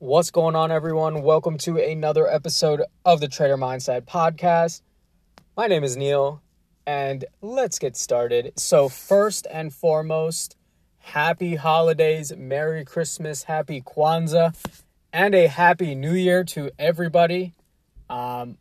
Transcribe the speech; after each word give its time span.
What's 0.00 0.30
going 0.30 0.54
on, 0.54 0.70
everyone? 0.70 1.22
Welcome 1.22 1.58
to 1.58 1.76
another 1.76 2.28
episode 2.28 2.84
of 3.04 3.18
the 3.18 3.26
Trader 3.26 3.56
Mindset 3.56 4.02
Podcast. 4.02 4.80
My 5.56 5.66
name 5.66 5.82
is 5.82 5.96
Neil, 5.96 6.40
and 6.86 7.24
let's 7.42 7.80
get 7.80 7.96
started. 7.96 8.52
So, 8.54 8.88
first 8.88 9.48
and 9.50 9.74
foremost, 9.74 10.56
happy 10.98 11.56
holidays, 11.56 12.32
Merry 12.36 12.84
Christmas, 12.84 13.42
Happy 13.42 13.80
Kwanzaa, 13.80 14.54
and 15.12 15.34
a 15.34 15.48
Happy 15.48 15.96
New 15.96 16.14
Year 16.14 16.44
to 16.44 16.70
everybody. 16.78 17.54
Um, 18.08 18.58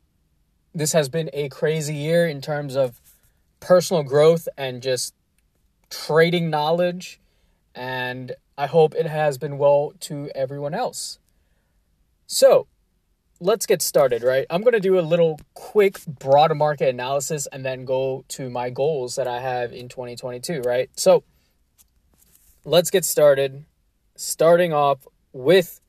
this 0.73 0.93
has 0.93 1.07
been 1.07 1.29
a 1.33 1.49
crazy 1.49 1.93
year 1.93 2.27
in 2.27 2.41
terms 2.41 2.75
of 2.75 2.99
personal 3.59 4.01
growth 4.01 4.49
and 4.57 4.81
just 4.81 5.13
trading 5.91 6.49
knowledge, 6.49 7.19
and 7.75 8.31
I 8.57 8.65
hope 8.65 8.95
it 8.95 9.05
has 9.05 9.38
been 9.38 9.59
well 9.59 9.93
to 9.99 10.31
everyone 10.33 10.73
else. 10.73 11.19
So, 12.27 12.67
let's 13.39 13.65
get 13.65 13.81
started, 13.81 14.21
right? 14.21 14.45
I'm 14.49 14.61
going 14.61 14.73
to 14.73 14.81
do 14.81 14.99
a 14.99 15.01
little 15.01 15.39
quick 15.54 16.05
broad 16.05 16.55
market 16.57 16.89
analysis 16.89 17.47
and 17.51 17.65
then 17.65 17.85
go 17.85 18.25
to 18.29 18.49
my 18.49 18.69
goals 18.69 19.15
that 19.15 19.27
I 19.27 19.39
have 19.39 19.71
in 19.71 19.87
2022, 19.87 20.61
right? 20.61 20.89
So, 20.97 21.23
let's 22.65 22.91
get 22.91 23.05
started 23.05 23.63
starting 24.15 24.73
off 24.73 25.07
with 25.32 25.79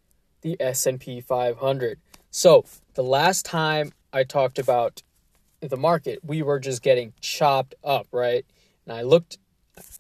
the 0.42 0.56
S&P 0.60 1.20
500. 1.20 1.98
So, 2.30 2.64
the 2.94 3.02
last 3.02 3.44
time 3.44 3.92
I 4.12 4.22
talked 4.22 4.60
about 4.60 5.02
the 5.60 5.76
market, 5.76 6.20
we 6.22 6.42
were 6.42 6.60
just 6.60 6.82
getting 6.82 7.14
chopped 7.20 7.74
up, 7.82 8.06
right? 8.12 8.46
And 8.86 8.96
I 8.96 9.02
looked 9.02 9.38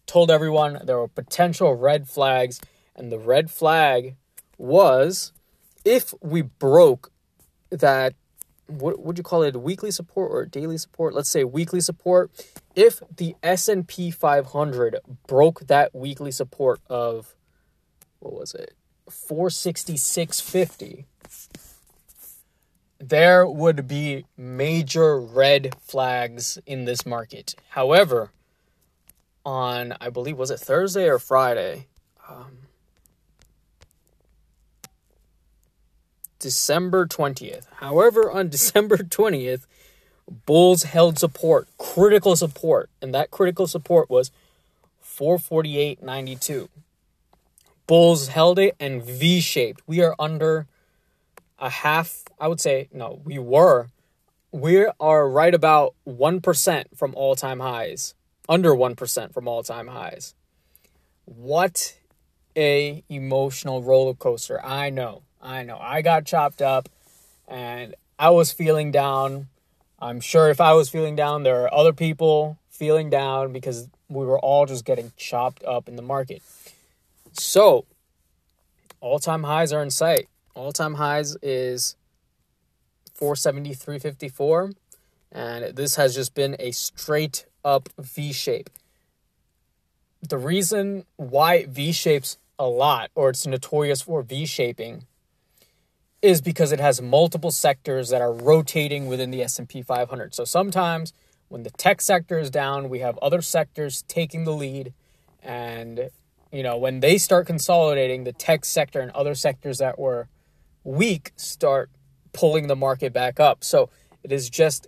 told 0.06 0.30
everyone 0.30 0.80
there 0.84 0.98
were 0.98 1.08
potential 1.08 1.74
red 1.74 2.08
flags 2.08 2.60
and 2.96 3.12
the 3.12 3.18
red 3.18 3.50
flag 3.50 4.16
was 4.56 5.32
if 5.84 6.14
we 6.20 6.42
broke 6.42 7.12
that 7.70 8.14
what 8.66 9.00
would 9.00 9.16
you 9.16 9.24
call 9.24 9.42
it 9.42 9.56
weekly 9.56 9.90
support 9.90 10.30
or 10.30 10.44
daily 10.44 10.76
support? 10.76 11.14
Let's 11.14 11.30
say 11.30 11.42
weekly 11.42 11.80
support. 11.80 12.30
If 12.74 13.02
the 13.16 13.34
s&p 13.42 14.10
500 14.10 14.98
broke 15.26 15.66
that 15.66 15.94
weekly 15.94 16.30
support 16.30 16.80
of 16.88 17.34
what 18.18 18.34
was 18.34 18.54
it 18.54 18.74
466.50 19.08 21.04
there 23.00 23.46
would 23.46 23.86
be 23.86 24.24
major 24.36 25.20
red 25.20 25.72
flags 25.80 26.58
in 26.66 26.84
this 26.84 27.06
market. 27.06 27.54
However 27.70 28.32
on 29.46 29.94
i 30.00 30.10
believe 30.10 30.36
was 30.36 30.50
it 30.50 30.60
thursday 30.60 31.08
or 31.08 31.18
friday? 31.18 31.86
Um, 32.28 32.58
December 36.38 37.06
20th. 37.06 37.66
However, 37.76 38.30
on 38.30 38.48
December 38.58 38.98
20th, 38.98 39.66
Bulls 40.46 40.82
held 40.82 41.18
support, 41.18 41.68
critical 41.78 42.36
support, 42.36 42.90
and 43.00 43.14
that 43.14 43.30
critical 43.30 43.66
support 43.66 44.10
was 44.10 44.30
448.92. 45.02 46.68
Bulls 47.86 48.28
held 48.28 48.58
it 48.58 48.76
and 48.78 49.02
V 49.02 49.40
shaped. 49.40 49.80
We 49.86 50.02
are 50.02 50.14
under 50.18 50.66
a 51.58 51.70
half, 51.70 52.24
I 52.38 52.48
would 52.48 52.60
say, 52.60 52.88
no, 52.92 53.20
we 53.24 53.38
were. 53.38 53.88
We 54.52 54.86
are 55.00 55.28
right 55.28 55.54
about 55.54 55.94
1% 56.06 56.84
from 56.94 57.14
all 57.14 57.34
time 57.34 57.60
highs, 57.60 58.14
under 58.48 58.74
1% 58.74 59.32
from 59.32 59.48
all 59.48 59.62
time 59.62 59.88
highs. 59.88 60.34
What 61.24 61.98
a 62.56 63.02
emotional 63.08 63.82
roller 63.82 64.14
coaster. 64.14 64.64
I 64.64 64.90
know. 64.90 65.22
I 65.40 65.62
know. 65.62 65.78
I 65.80 66.02
got 66.02 66.24
chopped 66.24 66.62
up 66.62 66.88
and 67.46 67.94
I 68.18 68.30
was 68.30 68.52
feeling 68.52 68.90
down. 68.90 69.48
I'm 69.98 70.20
sure 70.20 70.48
if 70.48 70.60
I 70.60 70.74
was 70.74 70.88
feeling 70.88 71.16
down, 71.16 71.42
there 71.42 71.62
are 71.62 71.74
other 71.74 71.92
people 71.92 72.58
feeling 72.68 73.10
down 73.10 73.52
because 73.52 73.88
we 74.08 74.24
were 74.24 74.38
all 74.38 74.66
just 74.66 74.84
getting 74.84 75.12
chopped 75.16 75.64
up 75.64 75.88
in 75.88 75.96
the 75.96 76.02
market. 76.02 76.42
So, 77.32 77.84
all 79.00 79.18
time 79.18 79.44
highs 79.44 79.72
are 79.72 79.82
in 79.82 79.90
sight. 79.90 80.28
All 80.54 80.72
time 80.72 80.94
highs 80.94 81.36
is 81.42 81.96
473.54, 83.20 84.74
and 85.32 85.76
this 85.76 85.96
has 85.96 86.14
just 86.14 86.34
been 86.34 86.56
a 86.58 86.70
straight 86.72 87.46
up 87.64 87.88
V 87.98 88.32
shape. 88.32 88.70
The 90.26 90.38
reason 90.38 91.04
why 91.16 91.66
V 91.66 91.92
shapes 91.92 92.38
a 92.58 92.66
lot, 92.66 93.10
or 93.14 93.30
it's 93.30 93.46
notorious 93.46 94.02
for 94.02 94.22
V 94.22 94.46
shaping, 94.46 95.04
is 96.20 96.40
because 96.40 96.72
it 96.72 96.80
has 96.80 97.00
multiple 97.00 97.50
sectors 97.50 98.08
that 98.08 98.20
are 98.20 98.32
rotating 98.32 99.06
within 99.06 99.30
the 99.30 99.42
S&P 99.42 99.82
500. 99.82 100.34
So 100.34 100.44
sometimes 100.44 101.12
when 101.48 101.62
the 101.62 101.70
tech 101.70 102.00
sector 102.00 102.38
is 102.38 102.50
down, 102.50 102.88
we 102.88 102.98
have 102.98 103.16
other 103.18 103.40
sectors 103.40 104.02
taking 104.08 104.44
the 104.44 104.52
lead 104.52 104.92
and 105.42 106.10
you 106.50 106.62
know, 106.62 106.78
when 106.78 107.00
they 107.00 107.18
start 107.18 107.46
consolidating, 107.46 108.24
the 108.24 108.32
tech 108.32 108.64
sector 108.64 109.00
and 109.00 109.10
other 109.12 109.34
sectors 109.34 109.78
that 109.78 109.98
were 109.98 110.28
weak 110.82 111.32
start 111.36 111.90
pulling 112.32 112.68
the 112.68 112.76
market 112.76 113.12
back 113.12 113.38
up. 113.38 113.62
So 113.62 113.90
it 114.22 114.32
is 114.32 114.48
just 114.48 114.86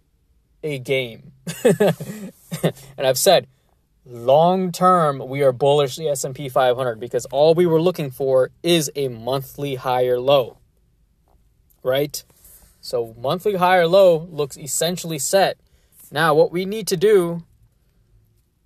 a 0.62 0.78
game. 0.78 1.32
and 1.64 2.72
I've 2.98 3.18
said 3.18 3.46
long 4.06 4.72
term 4.72 5.22
we 5.28 5.42
are 5.42 5.52
bullish 5.52 5.96
the 5.96 6.08
S&P 6.08 6.48
500 6.48 6.98
because 6.98 7.26
all 7.26 7.54
we 7.54 7.66
were 7.66 7.80
looking 7.80 8.10
for 8.10 8.50
is 8.62 8.90
a 8.96 9.08
monthly 9.08 9.74
higher 9.74 10.18
low 10.18 10.59
right? 11.82 12.22
So 12.80 13.14
monthly 13.18 13.56
high 13.56 13.78
or 13.78 13.86
low 13.86 14.28
looks 14.30 14.56
essentially 14.56 15.18
set. 15.18 15.58
Now, 16.10 16.34
what 16.34 16.50
we 16.50 16.64
need 16.64 16.86
to 16.88 16.96
do 16.96 17.44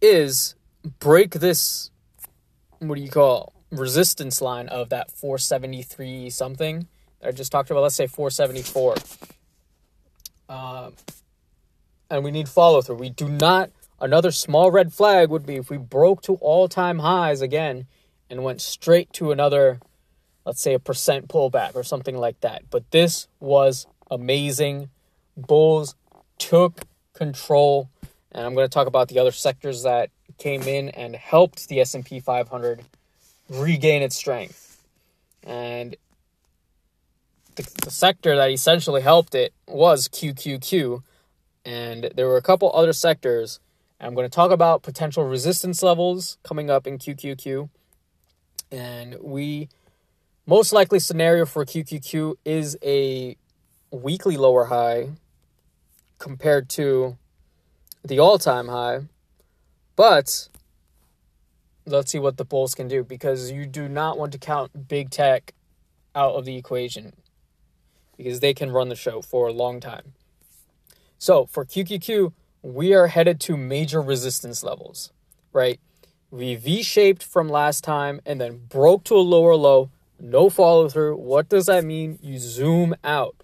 is 0.00 0.54
break 0.98 1.32
this, 1.32 1.90
what 2.78 2.94
do 2.94 3.00
you 3.00 3.10
call, 3.10 3.52
resistance 3.70 4.40
line 4.40 4.68
of 4.68 4.88
that 4.90 5.10
473 5.10 6.30
something 6.30 6.86
that 7.20 7.28
I 7.28 7.32
just 7.32 7.50
talked 7.52 7.70
about. 7.70 7.82
Let's 7.82 7.94
say 7.94 8.06
474. 8.06 8.96
Um, 10.48 10.94
and 12.10 12.24
we 12.24 12.30
need 12.30 12.48
follow 12.48 12.82
through. 12.82 12.96
We 12.96 13.10
do 13.10 13.28
not, 13.28 13.70
another 14.00 14.30
small 14.30 14.70
red 14.70 14.92
flag 14.92 15.30
would 15.30 15.46
be 15.46 15.56
if 15.56 15.70
we 15.70 15.78
broke 15.78 16.22
to 16.22 16.34
all 16.34 16.68
time 16.68 17.00
highs 17.00 17.40
again 17.40 17.86
and 18.30 18.44
went 18.44 18.60
straight 18.60 19.12
to 19.14 19.32
another 19.32 19.80
let's 20.44 20.60
say 20.60 20.74
a 20.74 20.78
percent 20.78 21.28
pullback 21.28 21.74
or 21.74 21.82
something 21.82 22.16
like 22.16 22.40
that. 22.40 22.64
But 22.70 22.90
this 22.90 23.28
was 23.40 23.86
amazing. 24.10 24.90
Bulls 25.36 25.94
took 26.38 26.80
control, 27.14 27.88
and 28.32 28.46
I'm 28.46 28.54
going 28.54 28.66
to 28.66 28.72
talk 28.72 28.86
about 28.86 29.08
the 29.08 29.18
other 29.18 29.32
sectors 29.32 29.82
that 29.82 30.10
came 30.38 30.62
in 30.62 30.88
and 30.90 31.16
helped 31.16 31.68
the 31.68 31.80
S&P 31.80 32.20
500 32.20 32.82
regain 33.48 34.02
its 34.02 34.16
strength. 34.16 34.82
And 35.42 35.96
the, 37.56 37.68
the 37.82 37.90
sector 37.90 38.36
that 38.36 38.50
essentially 38.50 39.02
helped 39.02 39.34
it 39.34 39.52
was 39.66 40.08
QQQ, 40.08 41.02
and 41.64 42.10
there 42.14 42.26
were 42.26 42.36
a 42.36 42.42
couple 42.42 42.70
other 42.74 42.92
sectors. 42.92 43.60
I'm 44.00 44.14
going 44.14 44.28
to 44.28 44.34
talk 44.34 44.50
about 44.50 44.82
potential 44.82 45.24
resistance 45.24 45.82
levels 45.82 46.36
coming 46.42 46.68
up 46.68 46.86
in 46.86 46.98
QQQ. 46.98 47.70
And 48.70 49.16
we 49.20 49.68
most 50.46 50.72
likely 50.72 50.98
scenario 50.98 51.46
for 51.46 51.64
QQQ 51.64 52.34
is 52.44 52.76
a 52.82 53.36
weekly 53.90 54.36
lower 54.36 54.66
high 54.66 55.10
compared 56.18 56.68
to 56.70 57.16
the 58.04 58.18
all 58.18 58.38
time 58.38 58.68
high. 58.68 59.00
But 59.96 60.48
let's 61.86 62.12
see 62.12 62.18
what 62.18 62.36
the 62.36 62.44
Bulls 62.44 62.74
can 62.74 62.88
do 62.88 63.04
because 63.04 63.50
you 63.50 63.66
do 63.66 63.88
not 63.88 64.18
want 64.18 64.32
to 64.32 64.38
count 64.38 64.88
big 64.88 65.10
tech 65.10 65.54
out 66.14 66.34
of 66.34 66.44
the 66.44 66.56
equation 66.56 67.14
because 68.16 68.40
they 68.40 68.54
can 68.54 68.70
run 68.70 68.88
the 68.88 68.96
show 68.96 69.22
for 69.22 69.48
a 69.48 69.52
long 69.52 69.80
time. 69.80 70.14
So 71.18 71.46
for 71.46 71.64
QQQ, 71.64 72.32
we 72.62 72.92
are 72.94 73.08
headed 73.08 73.40
to 73.40 73.56
major 73.56 74.00
resistance 74.00 74.62
levels, 74.62 75.12
right? 75.52 75.80
We 76.30 76.54
V 76.56 76.82
shaped 76.82 77.22
from 77.22 77.48
last 77.48 77.82
time 77.84 78.20
and 78.26 78.40
then 78.40 78.66
broke 78.68 79.04
to 79.04 79.14
a 79.14 79.18
lower 79.18 79.54
low 79.54 79.90
no 80.20 80.50
follow 80.50 80.88
through. 80.88 81.16
What 81.16 81.48
does 81.48 81.66
that 81.66 81.84
mean? 81.84 82.18
You 82.22 82.38
zoom 82.38 82.94
out. 83.04 83.36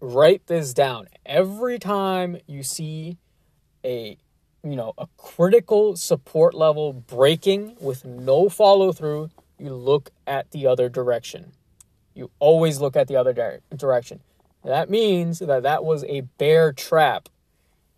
Write 0.00 0.46
this 0.46 0.72
down. 0.72 1.08
Every 1.26 1.78
time 1.78 2.38
you 2.46 2.62
see 2.62 3.18
a 3.84 4.16
you 4.62 4.76
know, 4.76 4.92
a 4.98 5.06
critical 5.16 5.96
support 5.96 6.54
level 6.54 6.92
breaking 6.92 7.76
with 7.80 8.04
no 8.04 8.48
follow 8.48 8.92
through, 8.92 9.30
you 9.58 9.70
look 9.70 10.10
at 10.26 10.50
the 10.50 10.66
other 10.66 10.88
direction. 10.88 11.52
You 12.14 12.30
always 12.38 12.80
look 12.80 12.96
at 12.96 13.08
the 13.08 13.16
other 13.16 13.32
di- 13.32 13.58
direction. 13.74 14.20
That 14.64 14.90
means 14.90 15.38
that 15.38 15.62
that 15.62 15.84
was 15.84 16.04
a 16.04 16.22
bear 16.22 16.72
trap. 16.72 17.28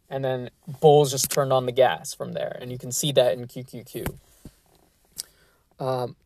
And 0.09 0.25
then 0.25 0.51
bulls 0.81 1.13
just 1.13 1.31
turned 1.31 1.53
on 1.53 1.67
the 1.67 1.73
gas 1.73 2.13
from 2.13 2.33
there. 2.33 2.59
And 2.61 2.71
you 2.71 2.79
can 2.79 2.93
see 2.93 3.13
that 3.13 3.33
in 3.33 3.47
QQQ. 3.47 4.19
Um, 5.79 6.17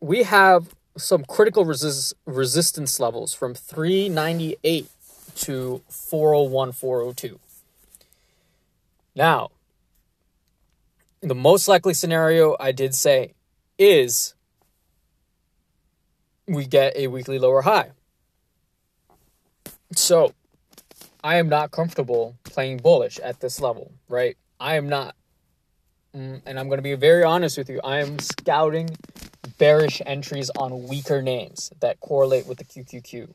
we 0.00 0.22
have 0.24 0.74
some 0.96 1.24
critical 1.24 1.64
resist, 1.64 2.14
resistance 2.26 2.98
levels 3.00 3.34
from 3.34 3.54
398 3.54 4.88
to 5.36 5.82
401, 5.88 6.72
402. 6.72 7.38
Now, 9.14 9.50
the 11.20 11.34
most 11.34 11.68
likely 11.68 11.94
scenario 11.94 12.56
I 12.60 12.72
did 12.72 12.94
say 12.94 13.34
is 13.78 14.34
we 16.46 16.66
get 16.66 16.96
a 16.96 17.08
weekly 17.08 17.38
lower 17.38 17.62
high. 17.62 17.90
So, 19.94 20.34
I 21.22 21.36
am 21.36 21.48
not 21.48 21.70
comfortable 21.70 22.36
playing 22.44 22.78
bullish 22.78 23.18
at 23.18 23.40
this 23.40 23.60
level, 23.60 23.92
right? 24.08 24.36
I 24.60 24.76
am 24.76 24.88
not. 24.88 25.14
Mm, 26.14 26.42
and 26.46 26.58
I'm 26.58 26.68
going 26.68 26.78
to 26.78 26.82
be 26.82 26.94
very 26.94 27.24
honest 27.24 27.58
with 27.58 27.68
you. 27.68 27.80
I 27.82 27.98
am 27.98 28.18
scouting 28.18 28.90
bearish 29.58 30.02
entries 30.04 30.50
on 30.50 30.88
weaker 30.88 31.22
names 31.22 31.70
that 31.80 32.00
correlate 32.00 32.46
with 32.46 32.58
the 32.58 32.64
QQQ. 32.64 33.28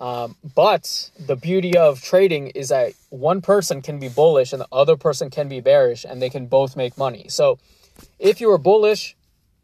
Um, 0.00 0.36
but 0.54 1.10
the 1.18 1.34
beauty 1.34 1.76
of 1.76 2.02
trading 2.02 2.48
is 2.48 2.68
that 2.68 2.92
one 3.10 3.40
person 3.40 3.82
can 3.82 3.98
be 3.98 4.08
bullish 4.08 4.52
and 4.52 4.60
the 4.60 4.68
other 4.70 4.96
person 4.96 5.28
can 5.28 5.48
be 5.48 5.60
bearish, 5.60 6.04
and 6.04 6.22
they 6.22 6.30
can 6.30 6.46
both 6.46 6.76
make 6.76 6.96
money. 6.96 7.26
So, 7.28 7.58
if 8.18 8.40
you 8.40 8.50
are 8.52 8.58
bullish, 8.58 9.16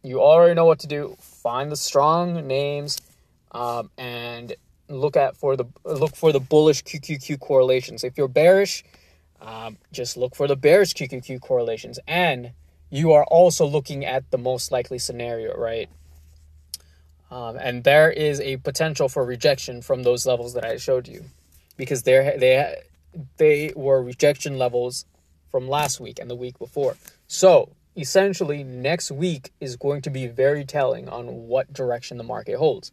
you 0.03 0.21
already 0.21 0.55
know 0.55 0.65
what 0.65 0.81
to 0.81 0.89
do. 0.89 1.17
Find 1.21 1.71
the 1.71 1.77
strong 1.77 2.47
names 2.49 3.01
um, 3.53 3.91
and 3.97 4.55
look 4.89 5.17
at 5.17 5.37
for 5.37 5.57
the 5.57 5.67
look 5.85 6.17
for 6.17 6.33
the 6.33 6.41
bullish 6.41 6.83
QQQ 6.83 7.39
correlations. 7.39 8.03
If 8.03 8.19
you're 8.19 8.29
bearish, 8.29 8.85
um, 9.41 9.79
just 9.93 10.17
look 10.17 10.35
for 10.35 10.49
the 10.49 10.57
bearish 10.57 10.95
QQQ 10.95 11.41
correlations, 11.41 12.01
and 12.09 12.51
you 12.95 13.13
are 13.13 13.25
also 13.25 13.67
looking 13.67 14.05
at 14.05 14.31
the 14.31 14.39
most 14.39 14.71
likely 14.71 15.01
scenario, 15.01 15.57
right? 15.57 15.89
Um, 17.29 17.57
and 17.57 17.83
there 17.83 18.09
is 18.09 18.39
a 18.39 18.59
potential 18.59 19.09
for 19.09 19.25
rejection 19.25 19.83
from 19.83 20.05
those 20.05 20.27
levels 20.27 20.55
that 20.55 20.65
I 20.65 20.77
showed 20.77 21.09
you, 21.09 21.25
because 21.77 22.05
they 22.05 22.37
they 22.39 22.83
they 23.37 23.73
were 23.75 24.01
rejection 24.01 24.59
levels 24.59 25.07
from 25.51 25.67
last 25.67 25.99
week 25.99 26.21
and 26.21 26.31
the 26.31 26.37
week 26.37 26.57
before. 26.61 26.97
So 27.27 27.71
essentially, 27.97 28.63
next 28.63 29.11
week 29.11 29.51
is 29.61 29.75
going 29.75 30.03
to 30.03 30.11
be 30.11 30.29
very 30.29 30.65
telling 30.65 31.09
on 31.09 31.49
what 31.49 31.73
direction 31.73 32.17
the 32.17 32.23
market 32.23 32.59
holds. 32.59 32.93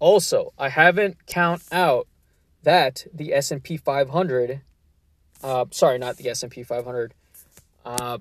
Also, 0.00 0.52
I 0.58 0.68
haven't 0.68 1.26
count 1.26 1.62
out 1.72 2.08
that 2.62 3.06
the 3.14 3.32
S 3.32 3.50
and 3.50 3.62
P 3.62 3.78
500, 3.78 4.60
uh, 5.42 5.64
sorry, 5.70 5.96
not 5.96 6.18
the 6.18 6.28
S 6.28 6.42
and 6.42 6.52
P 6.52 6.62
500, 6.62 7.14
uh, 7.86 8.18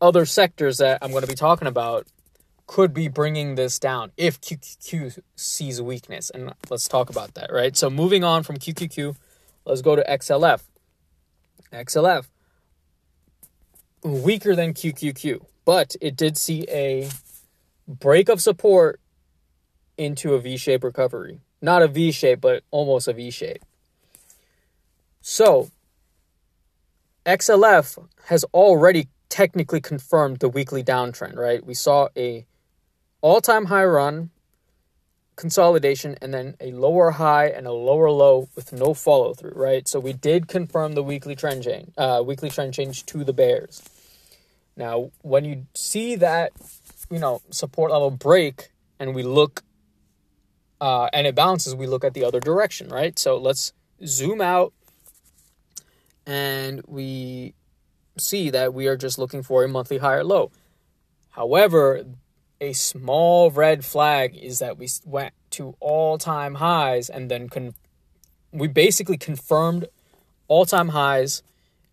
other 0.00 0.26
sectors 0.26 0.78
that 0.78 0.98
I'm 1.02 1.10
going 1.10 1.22
to 1.22 1.28
be 1.28 1.34
talking 1.34 1.68
about 1.68 2.06
could 2.66 2.92
be 2.92 3.08
bringing 3.08 3.54
this 3.54 3.78
down 3.78 4.10
if 4.16 4.40
QQQ 4.40 5.20
sees 5.36 5.80
weakness. 5.80 6.30
And 6.30 6.52
let's 6.68 6.88
talk 6.88 7.10
about 7.10 7.34
that, 7.34 7.52
right? 7.52 7.76
So 7.76 7.88
moving 7.88 8.24
on 8.24 8.42
from 8.42 8.56
QQQ, 8.56 9.16
let's 9.64 9.82
go 9.82 9.96
to 9.96 10.04
XLF. 10.08 10.62
XLF, 11.72 12.26
weaker 14.02 14.54
than 14.54 14.72
QQQ, 14.72 15.44
but 15.64 15.96
it 16.00 16.16
did 16.16 16.36
see 16.36 16.66
a 16.68 17.08
break 17.88 18.28
of 18.28 18.40
support 18.40 19.00
into 19.96 20.34
a 20.34 20.40
V 20.40 20.56
shape 20.56 20.84
recovery. 20.84 21.40
Not 21.60 21.82
a 21.82 21.88
V 21.88 22.12
shape, 22.12 22.40
but 22.40 22.62
almost 22.70 23.08
a 23.08 23.12
V 23.12 23.30
shape. 23.30 23.64
So, 25.20 25.70
XLF 27.24 28.06
has 28.26 28.44
already 28.54 29.08
technically 29.36 29.82
confirmed 29.82 30.38
the 30.38 30.48
weekly 30.48 30.82
downtrend, 30.82 31.36
right? 31.36 31.62
We 31.62 31.74
saw 31.74 32.08
a 32.16 32.46
all-time 33.20 33.66
high 33.66 33.84
run, 33.84 34.30
consolidation, 35.36 36.16
and 36.22 36.32
then 36.32 36.56
a 36.58 36.72
lower 36.72 37.10
high 37.10 37.48
and 37.48 37.66
a 37.66 37.72
lower 37.72 38.10
low 38.10 38.48
with 38.56 38.72
no 38.72 38.94
follow 38.94 39.34
through, 39.34 39.52
right? 39.54 39.86
So 39.86 40.00
we 40.00 40.14
did 40.14 40.48
confirm 40.48 40.94
the 40.94 41.02
weekly 41.02 41.36
trend 41.36 41.64
change, 41.64 41.90
uh, 41.98 42.22
weekly 42.24 42.48
trend 42.48 42.72
change 42.72 43.04
to 43.04 43.24
the 43.24 43.34
bears. 43.34 43.82
Now, 44.74 45.10
when 45.20 45.44
you 45.44 45.66
see 45.74 46.16
that, 46.16 46.52
you 47.10 47.18
know, 47.18 47.42
support 47.50 47.92
level 47.92 48.10
break, 48.10 48.70
and 48.98 49.14
we 49.14 49.22
look, 49.22 49.62
uh, 50.80 51.10
and 51.12 51.26
it 51.26 51.34
bounces, 51.34 51.74
we 51.74 51.86
look 51.86 52.04
at 52.04 52.14
the 52.14 52.24
other 52.24 52.40
direction, 52.40 52.88
right? 52.88 53.18
So 53.18 53.36
let's 53.36 53.74
zoom 54.02 54.40
out, 54.40 54.72
and 56.26 56.80
we 56.86 57.52
see 58.18 58.50
that 58.50 58.74
we 58.74 58.86
are 58.86 58.96
just 58.96 59.18
looking 59.18 59.42
for 59.42 59.64
a 59.64 59.68
monthly 59.68 59.98
higher 59.98 60.24
low. 60.24 60.50
However, 61.30 62.04
a 62.60 62.72
small 62.72 63.50
red 63.50 63.84
flag 63.84 64.36
is 64.36 64.58
that 64.58 64.78
we 64.78 64.88
went 65.04 65.34
to 65.50 65.76
all-time 65.80 66.54
highs 66.54 67.10
and 67.10 67.30
then 67.30 67.48
con- 67.48 67.74
we 68.52 68.68
basically 68.68 69.18
confirmed 69.18 69.86
all-time 70.48 70.88
highs 70.88 71.42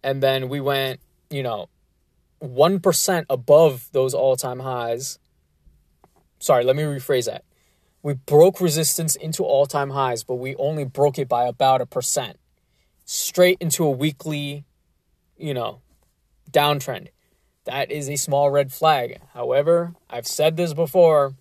and 0.04 0.24
then 0.24 0.50
we 0.50 0.62
went, 0.62 1.00
you 1.30 1.44
know, 1.44 1.68
1% 2.42 3.25
above 3.30 3.90
those 3.92 4.14
all-time 4.14 4.60
highs. 4.60 5.20
Sorry, 6.40 6.64
let 6.64 6.75
me 6.75 6.84
rephrase 6.84 7.25
that. 7.25 7.44
We 8.02 8.16
broke 8.16 8.60
resistance 8.60 9.16
into 9.16 9.44
all-time 9.44 9.92
highs, 9.92 10.24
but 10.24 10.36
we 10.36 10.56
only 10.58 10.84
broke 10.84 11.18
it 11.18 11.30
by 11.30 11.46
about 11.46 11.80
a 11.80 11.86
percent. 11.86 12.38
Straight 13.06 13.58
into 13.62 13.86
a 13.86 13.92
weekly, 13.92 14.66
you 15.38 15.54
know, 15.54 15.83
downtrend. 16.51 17.07
That 17.66 17.92
is 17.92 18.10
a 18.10 18.16
small 18.16 18.51
red 18.51 18.72
flag. 18.72 19.19
However, 19.34 19.94
I've 20.10 20.28
said 20.28 20.57
this 20.57 20.74
before, 20.74 21.34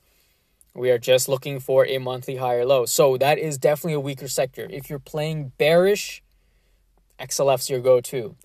we 0.75 0.91
are 0.91 0.99
just 0.99 1.29
looking 1.29 1.61
for 1.61 1.87
a 1.87 1.99
monthly 1.99 2.37
higher 2.37 2.65
low. 2.65 2.87
So 2.87 3.17
that 3.19 3.39
is 3.39 3.59
definitely 3.59 3.95
a 3.95 4.01
weaker 4.01 4.29
sector. 4.29 4.67
If 4.71 4.89
you're 4.89 4.99
playing 4.99 5.53
bearish, 5.59 6.23
XLF's 7.19 7.69
your 7.69 7.81
go 7.81 8.01
to. 8.01 8.37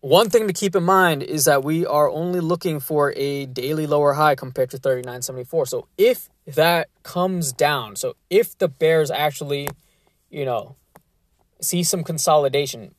One 0.00 0.30
thing 0.30 0.46
to 0.46 0.54
keep 0.54 0.74
in 0.74 0.84
mind 0.84 1.22
is 1.22 1.44
that 1.44 1.62
we 1.62 1.84
are 1.84 2.08
only 2.08 2.40
looking 2.40 2.80
for 2.80 3.12
a 3.16 3.44
daily 3.44 3.86
lower 3.86 4.14
high 4.14 4.34
compared 4.34 4.70
to 4.70 4.78
39.74. 4.78 5.68
So 5.68 5.88
if 5.98 6.30
that 6.46 6.88
comes 7.02 7.52
down, 7.52 7.96
so 7.96 8.16
if 8.30 8.56
the 8.56 8.68
bears 8.68 9.10
actually, 9.10 9.68
you 10.30 10.46
know, 10.46 10.76
see 11.60 11.82
some 11.82 12.02
consolidation, 12.02 12.94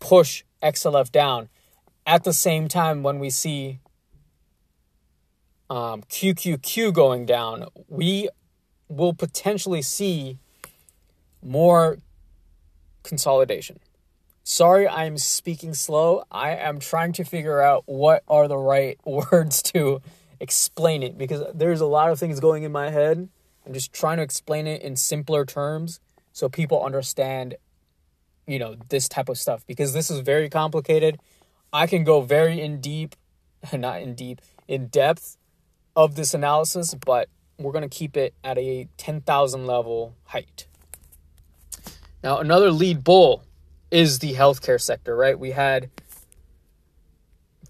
push 0.00 0.44
XLF 0.64 1.12
down. 1.12 1.48
At 2.06 2.24
the 2.24 2.32
same 2.32 2.68
time, 2.68 3.02
when 3.02 3.18
we 3.18 3.30
see 3.30 3.78
um, 5.70 6.02
QQQ 6.02 6.92
going 6.92 7.26
down, 7.26 7.66
we 7.88 8.28
will 8.88 9.14
potentially 9.14 9.82
see 9.82 10.38
more 11.42 11.98
consolidation. 13.02 13.78
Sorry, 14.42 14.86
I'm 14.86 15.16
speaking 15.16 15.72
slow. 15.72 16.24
I 16.30 16.50
am 16.50 16.78
trying 16.78 17.12
to 17.14 17.24
figure 17.24 17.60
out 17.60 17.84
what 17.86 18.22
are 18.28 18.46
the 18.48 18.58
right 18.58 18.98
words 19.04 19.62
to 19.62 20.02
explain 20.40 21.02
it 21.02 21.16
because 21.16 21.42
there's 21.54 21.80
a 21.80 21.86
lot 21.86 22.10
of 22.10 22.18
things 22.18 22.40
going 22.40 22.62
in 22.62 22.72
my 22.72 22.90
head. 22.90 23.28
I'm 23.66 23.72
just 23.72 23.92
trying 23.92 24.18
to 24.18 24.22
explain 24.22 24.66
it 24.66 24.82
in 24.82 24.96
simpler 24.96 25.46
terms 25.46 26.00
so 26.32 26.48
people 26.48 26.84
understand 26.84 27.54
you 28.46 28.58
know 28.58 28.76
this 28.88 29.08
type 29.08 29.28
of 29.28 29.38
stuff 29.38 29.66
because 29.66 29.92
this 29.92 30.10
is 30.10 30.20
very 30.20 30.48
complicated. 30.48 31.18
I 31.72 31.86
can 31.86 32.04
go 32.04 32.20
very 32.20 32.60
in 32.60 32.80
deep 32.80 33.16
not 33.72 34.02
in 34.02 34.14
deep 34.14 34.40
in 34.68 34.88
depth 34.88 35.36
of 35.96 36.14
this 36.14 36.34
analysis 36.34 36.94
but 36.94 37.28
we're 37.58 37.72
going 37.72 37.88
to 37.88 37.96
keep 37.96 38.16
it 38.16 38.34
at 38.42 38.58
a 38.58 38.88
10,000 38.96 39.66
level 39.66 40.16
height. 40.24 40.66
Now 42.22 42.38
another 42.38 42.70
lead 42.70 43.04
bull 43.04 43.44
is 43.90 44.18
the 44.18 44.34
healthcare 44.34 44.80
sector 44.80 45.16
right? 45.16 45.38
We 45.38 45.52
had 45.52 45.90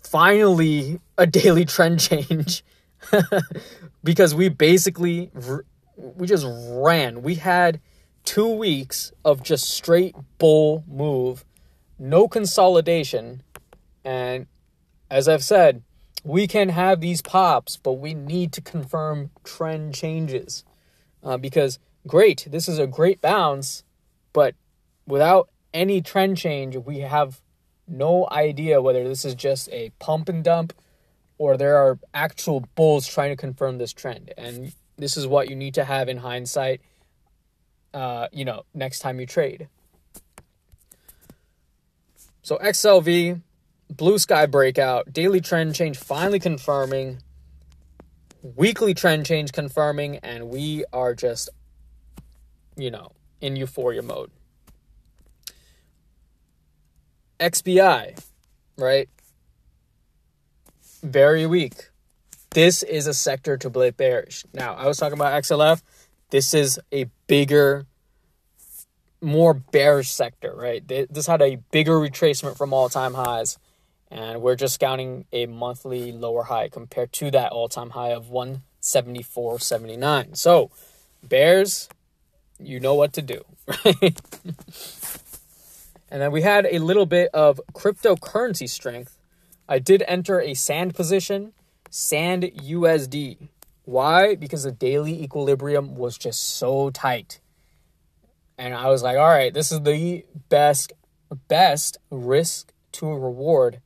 finally 0.03 1.01
a 1.19 1.27
daily 1.41 1.65
trend 1.65 2.01
change 2.01 2.65
because 4.05 4.35
we 4.35 4.49
basically 4.49 5.31
we 5.97 6.27
just 6.27 6.47
ran. 6.49 7.23
We 7.23 7.37
had 7.37 7.81
two 8.25 8.49
weeks 8.49 9.13
of 9.25 9.43
just 9.43 9.71
straight 9.71 10.15
bull 10.39 10.85
move, 10.89 11.45
no 11.99 12.27
consolidation. 12.27 13.43
And 14.05 14.47
as 15.11 15.29
I've 15.29 15.45
said, 15.45 15.83
we 16.25 16.47
can 16.47 16.71
have 16.71 17.01
these 17.01 17.23
pops, 17.23 17.77
but 17.77 17.95
we 17.95 18.15
need 18.15 18.53
to 18.53 18.61
confirm 18.61 19.31
trend 19.45 19.95
changes. 19.95 20.65
Uh, 21.23 21.37
because, 21.37 21.79
great, 22.07 22.49
this 22.51 22.69
is 22.69 22.79
a 22.79 22.87
great 22.87 23.21
bounce, 23.21 23.85
but 24.33 24.55
without 25.07 25.49
any 25.73 26.01
trend 26.01 26.37
change, 26.37 26.77
we 26.77 27.01
have 27.01 27.41
no 27.87 28.27
idea 28.31 28.81
whether 28.81 29.07
this 29.07 29.25
is 29.25 29.35
just 29.35 29.69
a 29.71 29.91
pump 29.99 30.29
and 30.29 30.43
dump 30.43 30.73
or 31.37 31.57
there 31.57 31.77
are 31.77 31.99
actual 32.13 32.61
bulls 32.75 33.07
trying 33.07 33.31
to 33.31 33.37
confirm 33.37 33.79
this 33.79 33.93
trend. 33.93 34.33
And 34.39 34.73
this 34.97 35.17
is 35.17 35.27
what 35.27 35.51
you 35.51 35.57
need 35.57 35.75
to 35.75 35.85
have 35.85 36.09
in 36.09 36.19
hindsight 36.19 36.81
uh, 37.95 38.29
you 38.33 38.45
know, 38.45 38.65
next 38.75 38.99
time 38.99 39.21
you 39.21 39.27
trade. 39.27 39.69
So 42.43 42.59
XLV, 42.59 43.41
blue 43.89 44.19
sky 44.19 44.45
breakout, 44.47 45.13
daily 45.13 45.41
trend 45.41 45.75
change 45.75 45.97
finally 45.97 46.41
confirming. 46.41 47.21
weekly 48.43 48.93
trend 48.93 49.25
change 49.25 49.53
confirming, 49.53 50.19
and 50.19 50.51
we 50.51 50.85
are 50.93 51.15
just, 51.15 51.49
you 52.77 52.91
know, 52.91 53.13
in 53.41 53.57
euphoria 53.57 54.03
mode. 54.03 54.31
XBI, 57.41 58.19
right? 58.77 59.09
Very 61.03 61.47
weak. 61.47 61.91
This 62.51 62.83
is 62.83 63.07
a 63.07 63.15
sector 63.15 63.57
to 63.57 63.71
play 63.71 63.91
bearish. 63.91 64.45
Now, 64.53 64.75
I 64.75 64.87
was 64.87 64.99
talking 64.99 65.19
about 65.19 65.43
XLF. 65.43 65.83
This 66.35 66.51
is 66.53 66.81
a 66.91 67.07
bigger, 67.29 67.87
more 69.21 69.55
bearish 69.55 70.11
sector, 70.11 70.53
right? 70.53 70.83
This 70.85 71.29
had 71.29 71.41
a 71.41 71.59
bigger 71.71 71.93
retracement 71.93 72.59
from 72.59 72.73
all 72.73 72.89
time 72.89 73.15
highs, 73.15 73.57
and 74.11 74.43
we're 74.43 74.57
just 74.57 74.81
counting 74.81 75.27
a 75.33 75.47
monthly 75.47 76.11
lower 76.11 76.43
high 76.43 76.69
compared 76.69 77.13
to 77.13 77.31
that 77.31 77.53
all 77.53 77.69
time 77.69 77.91
high 77.91 78.11
of 78.11 78.33
174.79. 78.33 80.37
So, 80.37 80.73
bears, 81.23 81.89
you 82.59 82.81
know 82.81 82.97
what 82.97 83.13
to 83.13 83.23
do, 83.23 83.45
right? 83.85 84.21
and 86.11 86.21
then 86.21 86.33
we 86.33 86.43
had 86.43 86.67
a 86.69 86.81
little 86.81 87.07
bit 87.07 87.31
of 87.33 87.61
cryptocurrency 87.75 88.69
strength. 88.69 89.17
I 89.69 89.79
did 89.79 90.03
enter 90.09 90.41
a 90.41 90.55
sand 90.55 90.97
position 90.97 91.53
Sand 91.97 92.43
USD. 92.43 93.37
Why? 93.85 94.35
Because 94.35 94.63
the 94.65 94.73
daily 94.73 95.23
equilibrium 95.23 95.95
was 95.95 96.17
just 96.17 96.57
so 96.57 96.91
tight. 96.91 97.41
And 98.57 98.75
I 98.75 98.89
was 98.89 99.03
like, 99.03 99.17
all 99.17 99.29
right, 99.29 99.53
this 99.53 99.73
is 99.73 99.83
the 99.83 100.25
best 100.49 100.93
best 101.49 101.99
risk 102.11 102.73
to 102.93 103.13
reward 103.13 103.81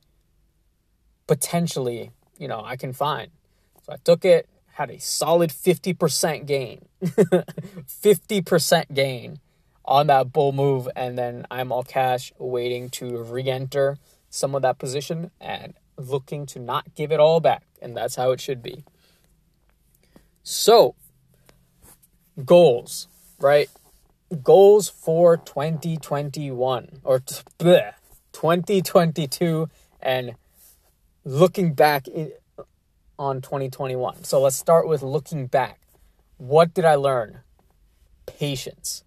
potentially, 1.27 2.11
you 2.39 2.49
know, 2.49 2.63
I 2.65 2.77
can 2.77 2.93
find. 2.93 3.31
So 3.85 3.93
I 3.93 3.97
took 4.03 4.25
it, 4.25 4.49
had 4.73 4.91
a 4.91 4.99
solid 4.99 5.51
50% 5.51 6.47
gain. 6.47 6.87
50% 7.03 8.95
gain 8.95 9.39
on 9.85 10.09
that 10.09 10.33
bull 10.33 10.53
move 10.53 10.89
and 10.95 11.17
then 11.17 11.47
I'm 11.51 11.73
all 11.73 11.85
cash 11.85 12.33
waiting 12.39 12.91
to 12.91 13.23
re-enter 13.23 13.99
some 14.29 14.55
of 14.55 14.63
that 14.63 14.79
position 14.79 15.31
and 15.41 15.75
looking 15.97 16.45
to 16.47 16.59
not 16.59 16.95
give 16.95 17.11
it 17.11 17.21
all 17.21 17.41
back 17.41 17.65
and 17.81 17.97
that's 17.97 18.17
how 18.17 18.33
it 18.33 18.41
should 18.41 18.63
be. 18.63 18.85
So, 20.51 20.95
goals, 22.43 23.07
right? 23.39 23.69
Goals 24.43 24.89
for 24.89 25.37
2021 25.37 27.01
or 27.05 27.19
t- 27.19 27.35
bleh, 27.59 27.93
2022 28.33 29.69
and 30.01 30.37
looking 31.23 31.75
back 31.75 32.07
on 33.19 33.43
2021. 33.43 34.25
So, 34.25 34.41
let's 34.41 34.57
start 34.57 34.89
with 34.89 35.03
looking 35.03 35.49
back. 35.49 35.81
What 36.39 36.73
did 36.73 36.87
I 36.87 36.95
learn? 36.95 37.41
Patience. 38.25 39.05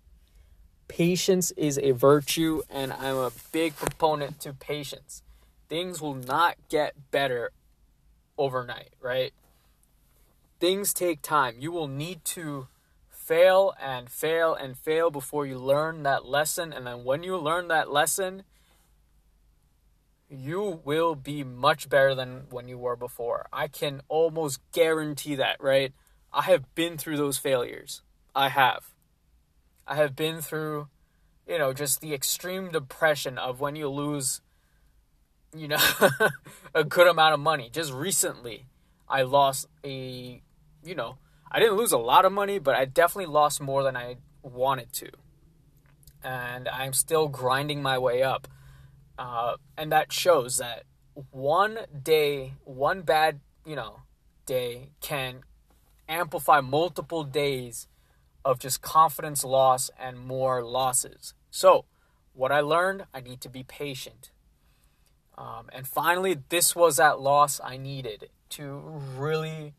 Patience 0.88 1.50
is 1.57 1.79
a 1.81 1.89
virtue, 1.89 2.62
and 2.69 2.93
I'm 2.93 3.17
a 3.17 3.31
big 3.51 3.75
proponent 3.75 4.39
to 4.41 4.53
patience. 4.53 5.24
Things 5.67 6.01
will 6.01 6.13
not 6.13 6.57
get 6.69 6.93
better 7.10 7.50
overnight, 8.38 8.93
right? 9.01 9.33
Things 10.62 10.94
take 10.94 11.22
time. 11.22 11.56
You 11.60 11.74
will 11.74 11.89
need 11.89 12.24
to 12.25 12.68
fail 13.10 13.74
and 13.82 14.10
fail 14.10 14.53
and 14.53 14.77
fail 14.77 15.10
before 15.12 15.46
you 15.46 15.58
learn 15.58 16.03
that 16.03 16.25
lesson. 16.25 16.72
And 16.72 16.88
then 16.88 17.03
when 17.03 17.24
you 17.24 17.36
learn 17.36 17.68
that 17.68 17.91
lesson, 17.91 18.44
you 20.30 20.80
will 20.86 21.15
be 21.15 21.44
much 21.44 21.89
better 21.89 22.15
than 22.15 22.44
when 22.50 22.70
you 22.70 22.77
were 22.77 22.96
before. 22.96 23.48
I 23.51 23.68
can 23.68 24.01
almost 24.08 24.62
guarantee 24.72 25.36
that, 25.36 25.58
right? 25.60 25.94
I 26.32 26.44
have 26.44 26.74
been 26.75 26.98
through 26.98 27.18
those 27.18 27.38
failures. 27.38 28.01
I 28.34 28.50
have. 28.50 28.94
I 29.86 29.96
have 29.96 30.15
been 30.15 30.41
through, 30.41 30.88
you 31.46 31.58
know, 31.58 31.74
just 31.74 32.00
the 32.00 32.13
extreme 32.13 32.72
depression 32.72 33.38
of 33.38 33.60
when 33.60 33.75
you 33.75 33.89
lose 33.89 34.41
you 35.56 35.68
know, 35.68 35.80
a 36.74 36.84
good 36.84 37.08
amount 37.08 37.34
of 37.34 37.39
money. 37.39 37.70
Just 37.72 37.91
recently, 37.91 38.65
I 39.08 39.24
lost 39.24 39.68
a, 39.84 40.41
you 40.84 40.96
know, 40.96 41.18
I 41.52 41.60
didn't 41.60 41.76
lose 41.76 41.92
a 41.92 41.98
lot 41.98 42.26
of 42.26 42.32
money, 42.32 42.60
but 42.60 42.76
I 42.76 42.86
definitely 42.86 43.32
lost 43.32 43.62
more 43.62 43.84
than 43.84 43.98
I 43.98 44.18
wanted 44.42 44.94
to. 44.94 45.10
And 46.24 46.68
I'm 46.68 46.94
still 46.94 47.28
grinding 47.28 47.82
my 47.82 47.98
way 47.98 48.24
up. 48.24 48.48
Uh, 49.18 49.58
and 49.78 49.92
that 49.92 50.12
shows 50.14 50.58
that 50.58 50.84
one 51.32 51.80
day, 52.02 52.54
one 52.64 53.02
bad, 53.02 53.42
you 53.66 53.76
know, 53.76 54.02
day 54.46 54.92
can 55.02 55.42
amplify 56.08 56.62
multiple 56.62 57.24
days 57.24 57.88
of 58.44 58.60
just 58.60 58.82
confidence 58.82 59.44
loss 59.44 59.90
and 60.00 60.18
more 60.20 60.64
losses. 60.64 61.34
So, 61.50 61.86
what 62.34 62.52
I 62.52 62.62
learned, 62.62 63.06
I 63.14 63.20
need 63.20 63.42
to 63.42 63.50
be 63.50 63.64
patient. 63.64 64.32
Um, 65.38 65.70
and 65.74 65.88
finally, 65.88 66.38
this 66.50 66.76
was 66.76 66.98
that 66.98 67.20
loss 67.20 67.60
I 67.64 67.78
needed 67.78 68.30
to 68.50 68.82
really 69.18 69.74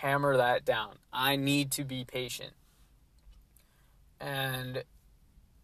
hammer 0.00 0.36
that 0.36 0.64
down. 0.64 0.96
I 1.12 1.36
need 1.36 1.70
to 1.72 1.84
be 1.84 2.04
patient. 2.04 2.52
And, 4.20 4.84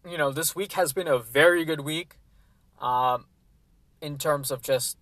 you 0.07 0.17
know, 0.17 0.31
this 0.31 0.55
week 0.55 0.73
has 0.73 0.93
been 0.93 1.07
a 1.07 1.19
very 1.19 1.65
good 1.65 1.81
week 1.81 2.17
um, 2.79 3.25
in 4.01 4.17
terms 4.17 4.51
of 4.51 4.61
just 4.61 4.97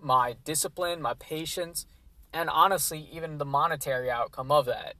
my 0.00 0.36
discipline, 0.44 1.02
my 1.02 1.14
patience, 1.14 1.86
and 2.32 2.48
honestly, 2.50 3.08
even 3.12 3.38
the 3.38 3.44
monetary 3.44 4.10
outcome 4.10 4.50
of 4.50 4.66
that. 4.66 4.94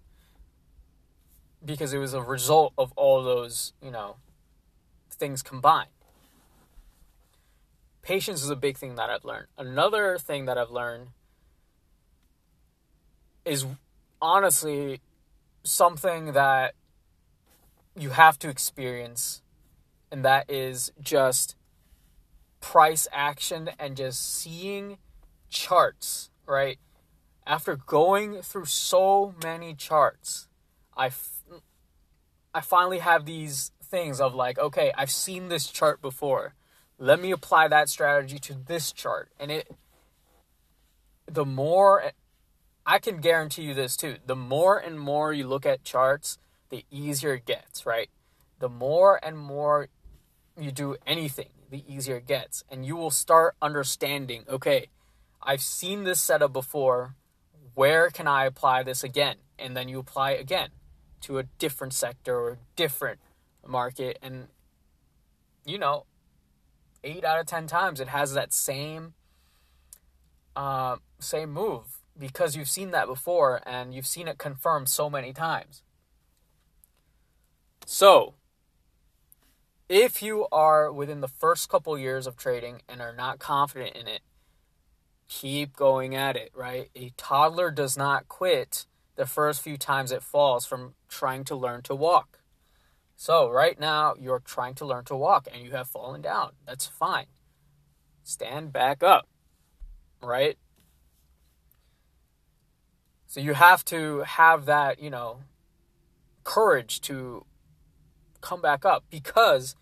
Because 1.64 1.92
it 1.92 1.98
was 1.98 2.14
a 2.14 2.22
result 2.22 2.72
of 2.78 2.92
all 2.96 3.22
those, 3.22 3.72
you 3.82 3.90
know, 3.90 4.16
things 5.10 5.42
combined 5.42 5.88
patience 8.08 8.42
is 8.42 8.48
a 8.48 8.56
big 8.56 8.78
thing 8.78 8.94
that 8.94 9.10
I've 9.10 9.24
learned. 9.26 9.48
Another 9.58 10.16
thing 10.16 10.46
that 10.46 10.56
I've 10.56 10.70
learned 10.70 11.08
is 13.44 13.66
honestly 14.20 15.00
something 15.64 16.32
that 16.32 16.74
you 17.96 18.10
have 18.10 18.38
to 18.40 18.48
experience, 18.48 19.42
and 20.10 20.24
that 20.24 20.50
is 20.50 20.92
just 21.00 21.56
price 22.60 23.06
action 23.12 23.70
and 23.78 23.96
just 23.96 24.36
seeing 24.36 24.98
charts, 25.48 26.30
right? 26.46 26.78
After 27.46 27.76
going 27.76 28.42
through 28.42 28.66
so 28.66 29.34
many 29.42 29.74
charts, 29.74 30.48
I, 30.96 31.06
f- 31.06 31.42
I 32.52 32.60
finally 32.60 32.98
have 32.98 33.24
these 33.24 33.72
things 33.82 34.20
of 34.20 34.34
like, 34.34 34.58
okay, 34.58 34.92
I've 34.96 35.10
seen 35.10 35.48
this 35.48 35.66
chart 35.66 36.02
before 36.02 36.54
let 36.98 37.20
me 37.20 37.30
apply 37.30 37.68
that 37.68 37.88
strategy 37.88 38.38
to 38.40 38.54
this 38.54 38.92
chart 38.92 39.30
and 39.38 39.50
it 39.50 39.70
the 41.26 41.44
more 41.44 42.12
i 42.88 42.98
can 42.98 43.18
guarantee 43.18 43.62
you 43.62 43.74
this 43.74 43.96
too. 43.96 44.16
The 44.26 44.34
more 44.34 44.78
and 44.78 44.98
more 44.98 45.32
you 45.32 45.46
look 45.46 45.66
at 45.66 45.84
charts 45.84 46.38
the 46.70 46.84
easier 46.90 47.34
it 47.34 47.44
gets 47.44 47.84
right? 47.84 48.08
The 48.58 48.68
more 48.68 49.20
and 49.22 49.38
more 49.38 49.88
you 50.58 50.72
do 50.72 50.96
anything 51.06 51.50
the 51.70 51.84
easier 51.86 52.16
it 52.16 52.26
gets. 52.26 52.64
And 52.70 52.84
you 52.86 52.96
will 52.96 53.10
start 53.10 53.54
understanding 53.60 54.44
okay 54.48 54.88
i've 55.42 55.60
seen 55.60 56.04
this 56.04 56.20
setup 56.20 56.52
before. 56.52 57.14
Where 57.74 58.10
can 58.10 58.26
i 58.26 58.46
apply 58.46 58.82
this 58.82 59.04
again? 59.04 59.36
And 59.58 59.76
then 59.76 59.88
you 59.88 59.98
apply 59.98 60.30
again 60.30 60.70
to 61.20 61.38
a 61.38 61.42
different 61.58 61.92
sector 61.92 62.36
or 62.36 62.58
different 62.74 63.20
market. 63.66 64.18
And 64.22 64.48
you 65.66 65.78
know 65.78 66.06
eight 67.04 67.22
out 67.22 67.38
of 67.38 67.46
ten 67.46 67.66
times 67.66 68.00
it 68.00 68.08
has 68.08 68.32
that 68.32 68.52
same 68.52 69.12
uh, 70.56 70.96
same 71.20 71.52
move 71.52 71.97
because 72.18 72.56
you've 72.56 72.68
seen 72.68 72.90
that 72.90 73.06
before 73.06 73.60
and 73.66 73.94
you've 73.94 74.06
seen 74.06 74.28
it 74.28 74.38
confirmed 74.38 74.88
so 74.88 75.08
many 75.08 75.32
times. 75.32 75.82
So, 77.86 78.34
if 79.88 80.22
you 80.22 80.46
are 80.52 80.92
within 80.92 81.20
the 81.20 81.28
first 81.28 81.68
couple 81.68 81.96
years 81.98 82.26
of 82.26 82.36
trading 82.36 82.82
and 82.88 83.00
are 83.00 83.14
not 83.14 83.38
confident 83.38 83.96
in 83.96 84.06
it, 84.06 84.20
keep 85.28 85.76
going 85.76 86.14
at 86.14 86.36
it, 86.36 86.50
right? 86.54 86.90
A 86.94 87.12
toddler 87.16 87.70
does 87.70 87.96
not 87.96 88.28
quit 88.28 88.86
the 89.16 89.26
first 89.26 89.62
few 89.62 89.76
times 89.76 90.12
it 90.12 90.22
falls 90.22 90.66
from 90.66 90.94
trying 91.08 91.44
to 91.44 91.56
learn 91.56 91.82
to 91.82 91.94
walk. 91.94 92.40
So, 93.16 93.50
right 93.50 93.78
now, 93.80 94.14
you're 94.18 94.38
trying 94.38 94.74
to 94.76 94.86
learn 94.86 95.04
to 95.06 95.16
walk 95.16 95.48
and 95.52 95.62
you 95.64 95.72
have 95.72 95.88
fallen 95.88 96.22
down. 96.22 96.52
That's 96.66 96.86
fine. 96.86 97.26
Stand 98.22 98.72
back 98.72 99.02
up, 99.02 99.26
right? 100.22 100.56
So, 103.28 103.40
you 103.40 103.52
have 103.54 103.84
to 103.86 104.20
have 104.20 104.64
that, 104.66 105.00
you 105.00 105.10
know, 105.10 105.40
courage 106.44 107.00
to 107.02 107.44
come 108.40 108.60
back 108.62 108.84
up 108.84 109.04
because, 109.10 109.76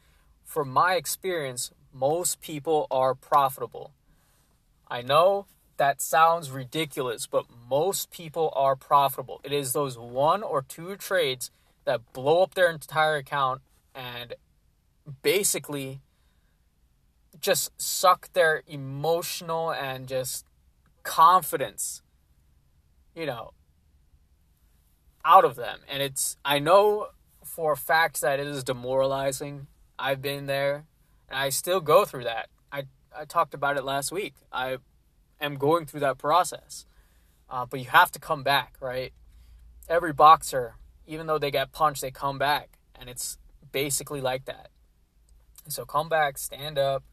from 0.44 0.68
my 0.68 0.94
experience, 0.94 1.70
most 1.92 2.40
people 2.40 2.86
are 2.90 3.14
profitable. 3.14 3.92
I 4.88 5.00
know 5.02 5.46
that 5.76 6.02
sounds 6.02 6.50
ridiculous, 6.50 7.26
but 7.26 7.44
most 7.68 8.10
people 8.10 8.52
are 8.56 8.74
profitable. 8.76 9.40
It 9.44 9.52
is 9.52 9.72
those 9.72 9.96
one 9.96 10.42
or 10.42 10.62
two 10.62 10.96
trades 10.96 11.50
that 11.84 12.12
blow 12.12 12.42
up 12.42 12.54
their 12.54 12.70
entire 12.70 13.16
account 13.16 13.62
and 13.94 14.34
basically 15.22 16.00
just 17.40 17.70
suck 17.80 18.32
their 18.32 18.62
emotional 18.66 19.70
and 19.70 20.08
just 20.08 20.44
confidence, 21.02 22.02
you 23.16 23.26
know, 23.26 23.52
out 25.24 25.44
of 25.44 25.56
them. 25.56 25.80
And 25.88 26.02
it's, 26.02 26.36
I 26.44 26.60
know 26.60 27.08
for 27.42 27.72
a 27.72 27.76
fact 27.76 28.20
that 28.20 28.38
it 28.38 28.46
is 28.46 28.62
demoralizing. 28.62 29.66
I've 29.98 30.20
been 30.20 30.46
there 30.46 30.84
and 31.28 31.38
I 31.38 31.48
still 31.48 31.80
go 31.80 32.04
through 32.04 32.24
that. 32.24 32.48
I, 32.70 32.84
I 33.16 33.24
talked 33.24 33.54
about 33.54 33.78
it 33.78 33.84
last 33.84 34.12
week. 34.12 34.34
I 34.52 34.76
am 35.40 35.56
going 35.56 35.86
through 35.86 36.00
that 36.00 36.18
process. 36.18 36.86
Uh, 37.48 37.64
but 37.64 37.80
you 37.80 37.86
have 37.86 38.10
to 38.12 38.18
come 38.18 38.42
back, 38.42 38.74
right? 38.80 39.12
Every 39.88 40.12
boxer, 40.12 40.74
even 41.06 41.26
though 41.26 41.38
they 41.38 41.50
get 41.50 41.72
punched, 41.72 42.02
they 42.02 42.10
come 42.10 42.38
back. 42.38 42.78
And 42.94 43.08
it's 43.08 43.38
basically 43.72 44.20
like 44.20 44.44
that. 44.44 44.68
So 45.68 45.84
come 45.84 46.08
back, 46.08 46.38
stand 46.38 46.78
up, 46.78 47.04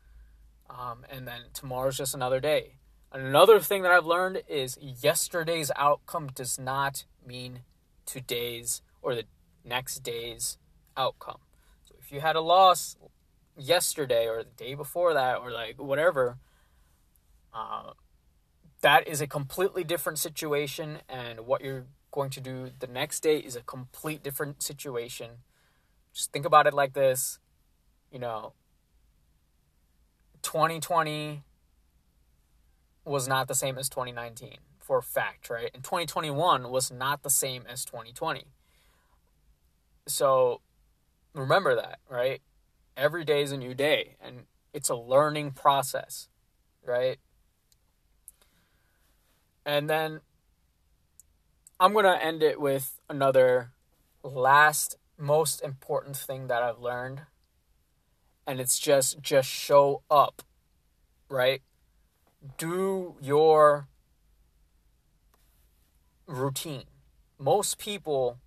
um, 0.69 1.05
and 1.09 1.27
then 1.27 1.41
tomorrow's 1.53 1.97
just 1.97 2.13
another 2.13 2.39
day. 2.39 2.75
Another 3.13 3.59
thing 3.59 3.83
that 3.83 3.91
I've 3.91 4.07
learned 4.07 4.41
is 4.47 4.77
yesterday's 4.81 5.71
outcome 5.75 6.29
does 6.33 6.57
not 6.57 7.05
mean 7.25 7.59
today's 8.05 8.81
or 9.03 9.13
the 9.13 9.25
next 9.63 9.99
day's 9.99 10.57
outcome. 10.97 11.37
So 11.85 11.95
if 11.99 12.11
you 12.11 12.21
had 12.21 12.35
a 12.35 12.41
loss 12.41 12.97
yesterday 13.55 14.27
or 14.27 14.43
the 14.43 14.49
day 14.57 14.73
before 14.73 15.13
that 15.13 15.37
or 15.37 15.51
like 15.51 15.79
whatever, 15.79 16.39
uh, 17.53 17.91
that 18.81 19.07
is 19.07 19.21
a 19.21 19.27
completely 19.27 19.83
different 19.83 20.17
situation, 20.17 20.97
and 21.07 21.41
what 21.41 21.61
you're 21.61 21.85
going 22.11 22.31
to 22.31 22.41
do 22.41 22.71
the 22.79 22.87
next 22.87 23.21
day 23.21 23.37
is 23.37 23.55
a 23.55 23.61
complete 23.61 24.23
different 24.23 24.63
situation. 24.63 25.29
Just 26.13 26.31
think 26.31 26.45
about 26.45 26.65
it 26.65 26.73
like 26.73 26.93
this 26.93 27.37
you 28.13 28.19
know, 28.19 28.53
2020 30.43 31.41
was 33.05 33.27
not 33.27 33.47
the 33.47 33.55
same 33.55 33.77
as 33.77 33.89
2019 33.89 34.57
for 34.79 34.97
a 34.97 35.03
fact, 35.03 35.49
right? 35.49 35.69
And 35.73 35.83
2021 35.83 36.69
was 36.69 36.91
not 36.91 37.23
the 37.23 37.29
same 37.29 37.63
as 37.67 37.85
2020. 37.85 38.45
So 40.07 40.61
remember 41.33 41.75
that, 41.75 41.99
right? 42.09 42.41
Every 42.95 43.23
day 43.23 43.41
is 43.41 43.51
a 43.51 43.57
new 43.57 43.73
day 43.73 44.15
and 44.21 44.43
it's 44.73 44.89
a 44.89 44.95
learning 44.95 45.51
process, 45.51 46.27
right? 46.85 47.17
And 49.65 49.89
then 49.89 50.21
I'm 51.79 51.93
going 51.93 52.05
to 52.05 52.23
end 52.23 52.43
it 52.43 52.59
with 52.59 52.99
another 53.09 53.71
last 54.23 54.97
most 55.17 55.61
important 55.61 56.17
thing 56.17 56.47
that 56.47 56.63
I've 56.63 56.79
learned 56.79 57.21
and 58.45 58.59
it's 58.59 58.77
just 58.79 59.21
just 59.21 59.49
show 59.49 60.01
up 60.09 60.41
right 61.29 61.61
do 62.57 63.15
your 63.21 63.87
routine. 66.27 66.85
Most 67.39 67.77
people 67.77 68.39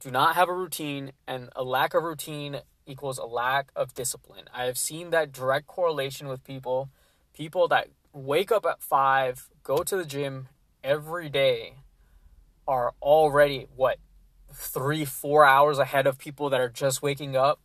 do 0.00 0.10
not 0.10 0.34
have 0.34 0.48
a 0.48 0.54
routine 0.54 1.12
and 1.26 1.50
a 1.54 1.62
lack 1.62 1.94
of 1.94 2.02
routine 2.02 2.60
equals 2.86 3.18
a 3.18 3.24
lack 3.24 3.70
of 3.76 3.94
discipline. 3.94 4.44
I 4.52 4.64
have 4.64 4.78
seen 4.78 5.10
that 5.10 5.32
direct 5.32 5.66
correlation 5.66 6.28
with 6.28 6.44
people 6.44 6.90
people 7.32 7.68
that 7.68 7.88
wake 8.12 8.50
up 8.50 8.66
at 8.66 8.82
5 8.82 9.48
go 9.62 9.78
to 9.78 9.96
the 9.96 10.04
gym 10.04 10.48
every 10.82 11.28
day 11.28 11.74
are 12.66 12.92
already 13.00 13.66
what 13.76 13.98
3 14.52 15.04
4 15.04 15.44
hours 15.44 15.78
ahead 15.78 16.06
of 16.06 16.18
people 16.18 16.50
that 16.50 16.60
are 16.60 16.68
just 16.68 17.02
waking 17.02 17.36
up. 17.36 17.60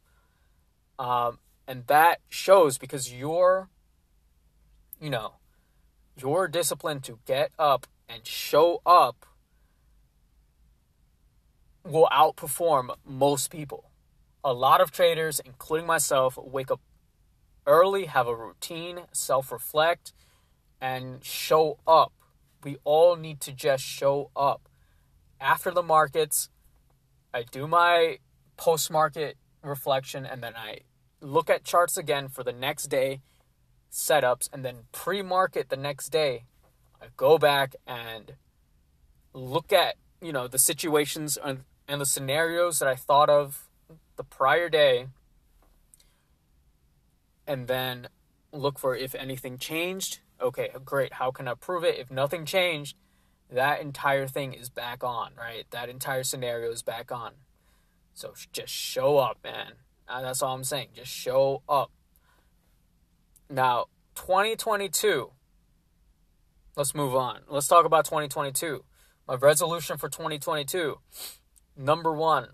Um, 0.99 1.39
and 1.67 1.87
that 1.87 2.19
shows 2.29 2.77
because 2.77 3.13
your, 3.13 3.69
you 4.99 5.09
know, 5.09 5.33
your 6.17 6.47
discipline 6.47 7.01
to 7.01 7.19
get 7.25 7.51
up 7.59 7.87
and 8.07 8.25
show 8.25 8.81
up 8.85 9.25
will 11.83 12.07
outperform 12.11 12.95
most 13.05 13.49
people. 13.51 13.91
A 14.43 14.53
lot 14.53 14.81
of 14.81 14.91
traders, 14.91 15.39
including 15.43 15.87
myself, 15.87 16.37
wake 16.37 16.71
up 16.71 16.81
early, 17.65 18.05
have 18.05 18.27
a 18.27 18.35
routine, 18.35 19.01
self 19.11 19.51
reflect, 19.51 20.13
and 20.79 21.23
show 21.23 21.79
up. 21.87 22.13
We 22.63 22.77
all 22.83 23.15
need 23.15 23.41
to 23.41 23.51
just 23.51 23.83
show 23.83 24.31
up. 24.35 24.69
After 25.39 25.71
the 25.71 25.83
markets, 25.83 26.49
I 27.33 27.43
do 27.43 27.67
my 27.67 28.19
post 28.57 28.89
market 28.89 29.37
reflection, 29.61 30.25
and 30.25 30.41
then 30.41 30.55
I 30.55 30.79
look 31.21 31.49
at 31.49 31.63
charts 31.63 31.97
again 31.97 32.29
for 32.29 32.43
the 32.43 32.53
next 32.53 32.85
day 32.85 33.21
setups, 33.95 34.49
and 34.51 34.63
then 34.65 34.83
pre 34.91 35.21
market 35.21 35.69
the 35.69 35.77
next 35.77 36.09
day. 36.09 36.43
I 37.01 37.07
go 37.15 37.37
back 37.37 37.75
and 37.87 38.33
look 39.33 39.71
at 39.71 39.95
you 40.21 40.33
know 40.33 40.47
the 40.47 40.59
situations 40.59 41.37
and, 41.43 41.63
and 41.87 42.01
the 42.01 42.05
scenarios 42.05 42.79
that 42.79 42.87
I 42.87 42.95
thought 42.95 43.29
of 43.29 43.69
the 44.17 44.23
prior 44.23 44.69
day, 44.69 45.07
and 47.47 47.67
then 47.67 48.09
look 48.51 48.77
for 48.77 48.95
if 48.95 49.15
anything 49.15 49.57
changed. 49.57 50.19
Okay, 50.41 50.69
great. 50.83 51.13
How 51.13 51.31
can 51.31 51.47
I 51.47 51.53
prove 51.53 51.85
it? 51.85 51.97
If 51.97 52.11
nothing 52.11 52.45
changed, 52.45 52.97
that 53.49 53.79
entire 53.79 54.27
thing 54.27 54.53
is 54.53 54.69
back 54.69 55.03
on, 55.03 55.31
right? 55.37 55.65
That 55.71 55.87
entire 55.87 56.23
scenario 56.23 56.71
is 56.71 56.81
back 56.81 57.11
on. 57.11 57.31
So 58.13 58.33
just 58.51 58.73
show 58.73 59.17
up, 59.17 59.37
man. 59.43 59.73
Uh, 60.07 60.21
that's 60.21 60.41
all 60.41 60.53
I'm 60.53 60.63
saying. 60.65 60.89
Just 60.93 61.11
show 61.11 61.61
up. 61.69 61.91
Now, 63.49 63.85
2022. 64.15 65.31
Let's 66.75 66.95
move 66.95 67.15
on. 67.15 67.41
Let's 67.47 67.67
talk 67.67 67.85
about 67.85 68.05
2022. 68.05 68.83
My 69.27 69.35
resolution 69.35 69.97
for 69.97 70.09
2022. 70.09 70.99
Number 71.77 72.11
one, 72.11 72.49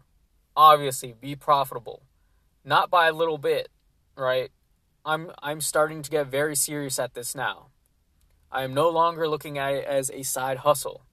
obviously, 0.56 1.14
be 1.14 1.36
profitable. 1.36 2.04
Not 2.64 2.90
by 2.90 3.08
a 3.08 3.14
little 3.14 3.38
bit, 3.38 3.70
right? 4.16 4.52
I'm 5.04 5.32
I'm 5.42 5.62
starting 5.62 6.02
to 6.04 6.12
get 6.12 6.28
very 6.28 6.56
serious 6.56 7.00
at 7.00 7.14
this 7.14 7.34
now. 7.34 7.68
I 8.52 8.64
am 8.64 8.74
no 8.74 8.90
longer 8.90 9.28
looking 9.28 9.58
at 9.58 9.74
it 9.74 9.86
as 9.86 10.12
a 10.12 10.24
side 10.24 10.58
hustle. 10.58 11.06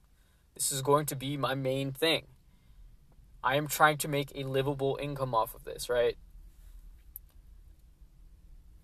This 0.53 0.71
is 0.71 0.81
going 0.81 1.05
to 1.07 1.15
be 1.15 1.37
my 1.37 1.55
main 1.55 1.91
thing. 1.91 2.27
I 3.43 3.55
am 3.55 3.67
trying 3.67 3.97
to 3.99 4.07
make 4.07 4.31
a 4.35 4.43
livable 4.43 4.99
income 5.01 5.33
off 5.33 5.55
of 5.55 5.63
this, 5.63 5.89
right? 5.89 6.17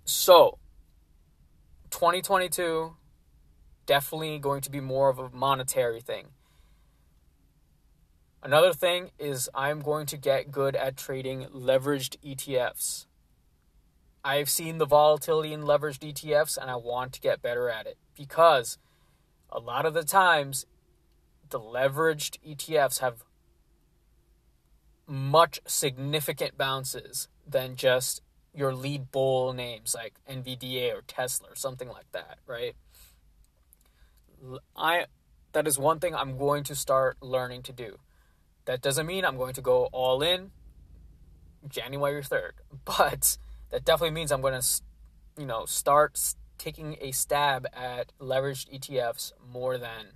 So, 0.06 0.60
2022 1.96 2.94
definitely 3.86 4.38
going 4.38 4.60
to 4.60 4.70
be 4.70 4.82
more 4.82 5.08
of 5.08 5.18
a 5.18 5.30
monetary 5.30 6.02
thing. 6.02 6.28
Another 8.44 8.74
thing 8.74 9.12
is 9.18 9.50
I'm 9.56 9.80
going 9.80 10.06
to 10.08 10.18
get 10.18 10.52
good 10.52 10.76
at 10.76 10.98
trading 10.98 11.46
leveraged 11.46 12.18
ETFs. 12.20 13.06
I've 14.26 14.50
seen 14.50 14.78
the 14.78 14.86
volatility 14.86 15.54
in 15.54 15.62
leveraged 15.62 16.00
ETFs 16.00 16.58
and 16.58 16.70
I 16.70 16.76
want 16.76 17.14
to 17.14 17.22
get 17.22 17.42
better 17.42 17.70
at 17.70 17.88
it 17.88 17.98
because 18.14 18.78
a 19.50 19.60
lot 19.60 19.86
of 19.86 19.94
the 19.94 20.04
times 20.04 20.66
the 21.50 21.62
leveraged 21.62 22.40
ETFs 22.46 23.00
have 23.00 23.24
much 25.08 25.62
significant 25.66 26.58
bounces 26.58 27.30
than 27.48 27.78
just 27.78 28.22
your 28.56 28.74
lead 28.74 29.12
bull 29.12 29.54
names 29.54 29.96
like 29.96 30.14
NVDA 30.30 30.94
or 30.94 31.02
Tesla 31.02 31.50
or 31.50 31.56
something 31.56 31.90
like 31.90 32.12
that, 32.14 32.40
right? 32.48 32.76
I 34.76 35.06
that 35.54 35.68
is 35.68 35.80
one 35.80 36.00
thing 36.00 36.14
I'm 36.16 36.38
going 36.38 36.64
to 36.66 36.76
start 36.76 37.18
learning 37.22 37.64
to 37.64 37.74
do. 37.74 37.98
That 38.66 38.82
doesn't 38.82 39.06
mean 39.06 39.26
I'm 39.26 39.38
going 39.38 39.54
to 39.54 39.62
go 39.62 39.86
all 39.92 40.22
in 40.22 40.52
January 41.68 42.22
3rd, 42.22 42.52
but 42.86 43.38
that 43.72 43.86
definitely 43.86 44.14
means 44.14 44.32
I'm 44.32 44.42
going 44.42 44.60
to 44.60 44.82
you 45.38 45.46
know, 45.46 45.66
start 45.66 46.20
taking 46.58 46.98
a 47.02 47.12
stab 47.12 47.68
at 47.74 48.14
leveraged 48.20 48.74
ETFs 48.74 49.34
more 49.52 49.78
than 49.78 50.08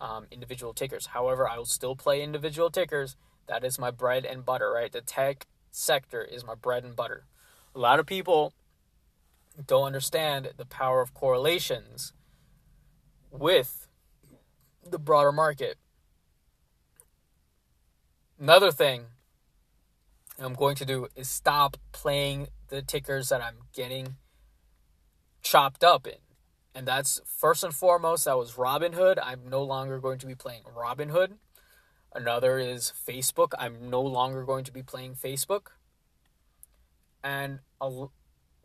um, 0.00 0.26
individual 0.30 0.74
tickers. 0.74 1.06
However, 1.06 1.48
I 1.48 1.56
will 1.56 1.64
still 1.64 1.94
play 1.94 2.22
individual 2.22 2.70
tickers 2.70 3.16
that 3.46 3.62
is 3.62 3.78
my 3.78 3.90
bread 3.90 4.24
and 4.24 4.44
butter, 4.44 4.70
right? 4.72 4.90
The 4.90 5.02
tech 5.02 5.46
sector 5.70 6.22
is 6.22 6.44
my 6.44 6.54
bread 6.54 6.82
and 6.82 6.96
butter. 6.96 7.26
A 7.74 7.78
lot 7.78 7.98
of 7.98 8.06
people 8.06 8.52
don't 9.66 9.84
understand 9.84 10.50
the 10.56 10.64
power 10.64 11.00
of 11.00 11.14
correlations 11.14 12.12
with 13.30 13.88
the 14.88 14.98
broader 14.98 15.32
market. 15.32 15.76
Another 18.38 18.70
thing 18.70 19.06
I'm 20.38 20.54
going 20.54 20.76
to 20.76 20.84
do 20.84 21.08
is 21.16 21.28
stop 21.28 21.76
playing 21.92 22.48
the 22.68 22.82
tickers 22.82 23.28
that 23.28 23.42
I'm 23.42 23.58
getting 23.72 24.16
chopped 25.42 25.84
up 25.84 26.06
in. 26.06 26.18
And 26.74 26.86
that's 26.86 27.20
first 27.24 27.62
and 27.62 27.72
foremost, 27.72 28.24
that 28.24 28.36
was 28.36 28.52
Robinhood. 28.52 29.18
I'm 29.22 29.48
no 29.48 29.62
longer 29.62 30.00
going 30.00 30.18
to 30.18 30.26
be 30.26 30.34
playing 30.34 30.62
Robinhood. 30.76 31.34
Another 32.12 32.58
is 32.58 32.92
Facebook. 33.08 33.52
I'm 33.58 33.90
no 33.90 34.02
longer 34.02 34.44
going 34.44 34.64
to 34.64 34.72
be 34.72 34.82
playing 34.82 35.14
Facebook. 35.14 35.68
And 37.24 37.60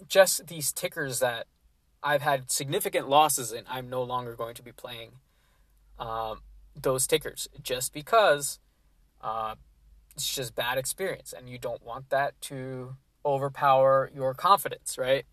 just 0.08 0.48
these 0.48 0.72
tickers 0.74 1.20
that 1.20 1.48
I've 2.04 2.22
had 2.22 2.52
significant 2.52 3.10
losses 3.10 3.52
in, 3.54 3.64
I'm 3.70 3.90
no 3.90 4.04
longer 4.04 4.36
going 4.36 4.56
to 4.56 4.62
be 4.62 4.74
playing 4.74 5.14
um, 5.98 6.42
those 6.76 7.08
tickers 7.08 7.48
just 7.64 7.94
because 7.94 8.60
uh, 9.22 9.56
it's 10.14 10.34
just 10.34 10.56
bad 10.56 10.78
experience 10.78 11.34
and 11.36 11.50
you 11.50 11.58
don't 11.58 11.84
want 11.84 12.10
that 12.10 12.40
to 12.42 12.96
overpower 13.26 14.12
your 14.14 14.34
confidence, 14.34 14.98
right? 14.98 15.26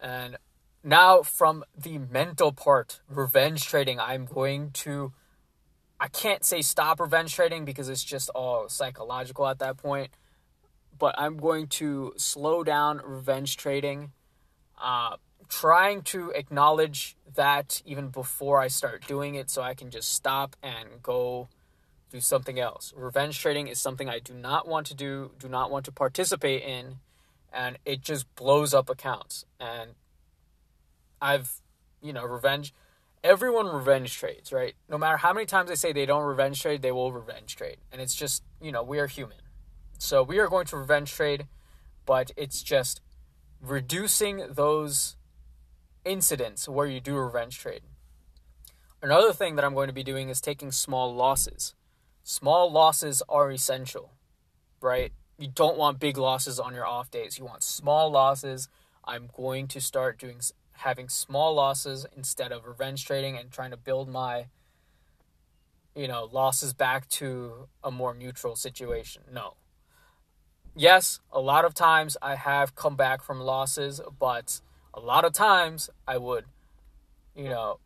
And 0.00 0.36
now, 0.82 1.22
from 1.22 1.64
the 1.76 1.98
mental 1.98 2.52
part, 2.52 3.00
revenge 3.08 3.64
trading, 3.64 3.98
I'm 3.98 4.24
going 4.24 4.70
to. 4.72 5.12
I 5.98 6.08
can't 6.08 6.44
say 6.44 6.60
stop 6.60 7.00
revenge 7.00 7.34
trading 7.34 7.64
because 7.64 7.88
it's 7.88 8.04
just 8.04 8.28
all 8.30 8.68
psychological 8.68 9.46
at 9.46 9.58
that 9.60 9.78
point. 9.78 10.10
But 10.98 11.14
I'm 11.18 11.36
going 11.36 11.66
to 11.68 12.14
slow 12.16 12.64
down 12.64 13.00
revenge 13.04 13.56
trading, 13.56 14.12
uh, 14.80 15.16
trying 15.48 16.02
to 16.02 16.30
acknowledge 16.30 17.16
that 17.34 17.82
even 17.84 18.08
before 18.08 18.60
I 18.60 18.68
start 18.68 19.06
doing 19.06 19.34
it 19.34 19.50
so 19.50 19.62
I 19.62 19.74
can 19.74 19.90
just 19.90 20.12
stop 20.12 20.56
and 20.62 21.02
go 21.02 21.48
do 22.10 22.20
something 22.20 22.58
else. 22.58 22.92
Revenge 22.96 23.38
trading 23.38 23.68
is 23.68 23.78
something 23.78 24.08
I 24.08 24.18
do 24.18 24.32
not 24.32 24.66
want 24.66 24.86
to 24.88 24.94
do, 24.94 25.32
do 25.38 25.48
not 25.48 25.70
want 25.70 25.84
to 25.86 25.92
participate 25.92 26.62
in, 26.62 26.96
and 27.52 27.78
it 27.84 28.00
just 28.00 28.32
blows 28.36 28.72
up 28.72 28.88
accounts. 28.88 29.44
And 29.58 29.90
I've, 31.20 31.60
you 32.00 32.12
know, 32.12 32.24
revenge. 32.24 32.72
Everyone 33.24 33.66
revenge 33.66 34.16
trades, 34.16 34.52
right? 34.52 34.74
No 34.88 34.98
matter 34.98 35.16
how 35.16 35.32
many 35.32 35.46
times 35.46 35.68
they 35.68 35.74
say 35.74 35.92
they 35.92 36.06
don't 36.06 36.22
revenge 36.22 36.62
trade, 36.62 36.82
they 36.82 36.92
will 36.92 37.12
revenge 37.12 37.56
trade. 37.56 37.78
And 37.90 38.00
it's 38.00 38.14
just, 38.14 38.44
you 38.60 38.70
know, 38.70 38.82
we 38.82 38.98
are 39.00 39.08
human. 39.08 39.38
So 39.98 40.22
we 40.22 40.38
are 40.38 40.48
going 40.48 40.66
to 40.66 40.76
revenge 40.76 41.12
trade, 41.12 41.46
but 42.04 42.30
it's 42.36 42.62
just 42.62 43.00
reducing 43.60 44.42
those 44.50 45.16
incidents 46.04 46.68
where 46.68 46.86
you 46.86 47.00
do 47.00 47.16
revenge 47.16 47.58
trade. 47.58 47.82
Another 49.02 49.32
thing 49.32 49.56
that 49.56 49.64
I'm 49.64 49.74
going 49.74 49.88
to 49.88 49.94
be 49.94 50.02
doing 50.02 50.28
is 50.28 50.40
taking 50.40 50.70
small 50.70 51.14
losses. 51.14 51.74
Small 52.22 52.70
losses 52.70 53.22
are 53.28 53.50
essential, 53.50 54.12
right? 54.80 55.12
You 55.38 55.48
don't 55.48 55.76
want 55.76 55.98
big 55.98 56.16
losses 56.16 56.58
on 56.58 56.74
your 56.74 56.86
off 56.86 57.10
days. 57.10 57.38
You 57.38 57.44
want 57.44 57.62
small 57.62 58.10
losses. 58.10 58.68
I'm 59.04 59.28
going 59.32 59.68
to 59.68 59.80
start 59.80 60.18
doing 60.18 60.40
having 60.72 61.08
small 61.08 61.54
losses 61.54 62.06
instead 62.16 62.52
of 62.52 62.66
revenge 62.66 63.04
trading 63.06 63.36
and 63.38 63.50
trying 63.50 63.70
to 63.70 63.76
build 63.76 64.08
my 64.08 64.46
you 65.94 66.06
know 66.06 66.28
losses 66.30 66.74
back 66.74 67.08
to 67.08 67.68
a 67.82 67.90
more 67.90 68.14
neutral 68.14 68.56
situation. 68.56 69.22
No. 69.32 69.54
Yes, 70.78 71.20
a 71.32 71.40
lot 71.40 71.64
of 71.64 71.72
times 71.72 72.18
I 72.20 72.34
have 72.34 72.74
come 72.74 72.96
back 72.96 73.22
from 73.22 73.40
losses, 73.40 73.98
but 74.18 74.60
a 74.92 75.00
lot 75.00 75.24
of 75.24 75.32
times 75.32 75.88
I 76.06 76.18
would 76.18 76.44
you 77.34 77.48
know 77.48 77.78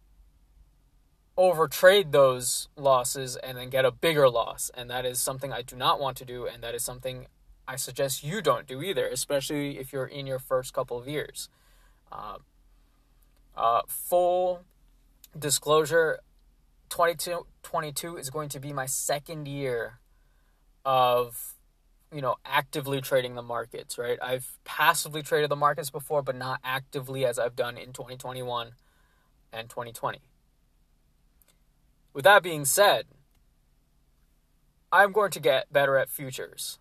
overtrade 1.39 2.11
those 2.11 2.69
losses 2.77 3.37
and 3.37 3.57
then 3.57 3.71
get 3.71 3.85
a 3.85 3.91
bigger 3.91 4.29
loss 4.29 4.71
and 4.75 4.91
that 4.91 5.07
is 5.07 5.21
something 5.21 5.53
I 5.53 5.63
do 5.63 5.75
not 5.75 6.01
want 6.01 6.17
to 6.19 6.25
do 6.25 6.47
and 6.47 6.63
that 6.63 6.75
is 6.75 6.83
something 6.85 7.27
I 7.67 7.77
suggest 7.77 8.25
you 8.25 8.43
don't 8.43 8.67
do 8.67 8.83
either, 8.83 9.07
especially 9.07 9.79
if 9.79 9.93
you're 9.93 10.07
in 10.07 10.27
your 10.27 10.41
first 10.41 10.75
couple 10.75 10.99
of 10.99 11.07
years. 11.07 11.49
Uh, 12.11 12.39
uh, 13.57 13.83
full 13.87 14.63
disclosure 15.39 16.19
2022 16.89 18.17
is 18.17 18.29
going 18.29 18.49
to 18.49 18.59
be 18.59 18.73
my 18.73 18.87
second 18.87 19.47
year 19.47 20.01
of 20.85 21.55
you 22.13 22.21
know 22.21 22.37
actively 22.45 23.01
trading 23.01 23.35
the 23.35 23.43
markets 23.43 23.99
right 23.99 24.19
i've 24.23 24.59
passively 24.65 25.23
traded 25.23 25.51
the 25.51 25.57
markets 25.57 25.91
before 25.91 26.23
but 26.23 26.37
not 26.37 26.61
actively 26.65 27.25
as 27.25 27.39
i've 27.39 27.57
done 27.57 27.77
in 27.77 27.93
2021 27.93 28.73
and 29.53 29.69
2020 29.69 30.19
with 32.13 32.25
that 32.25 32.43
being 32.43 32.65
said 32.65 33.07
i'm 34.93 35.13
going 35.13 35.31
to 35.31 35.41
get 35.41 35.73
better 35.73 35.97
at 35.97 36.09
futures 36.09 36.79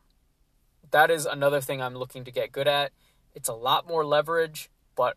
that 0.92 1.12
is 1.12 1.26
another 1.26 1.62
thing 1.62 1.82
i'm 1.82 1.96
looking 1.96 2.24
to 2.24 2.32
get 2.32 2.52
good 2.52 2.68
at 2.68 2.92
it's 3.36 3.50
a 3.50 3.54
lot 3.54 3.88
more 3.88 4.06
leverage 4.06 4.70
but 4.96 5.16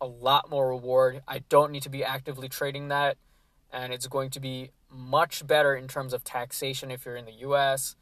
a 0.00 0.06
lot 0.06 0.50
more 0.50 0.68
reward. 0.68 1.22
I 1.26 1.40
don't 1.48 1.72
need 1.72 1.82
to 1.82 1.90
be 1.90 2.04
actively 2.04 2.48
trading 2.48 2.88
that, 2.88 3.16
and 3.72 3.92
it's 3.92 4.06
going 4.06 4.30
to 4.30 4.40
be 4.40 4.70
much 4.90 5.46
better 5.46 5.74
in 5.74 5.88
terms 5.88 6.12
of 6.12 6.24
taxation 6.24 6.90
if 6.90 7.04
you're 7.04 7.16
in 7.16 7.24
the 7.24 7.40
US. 7.48 7.96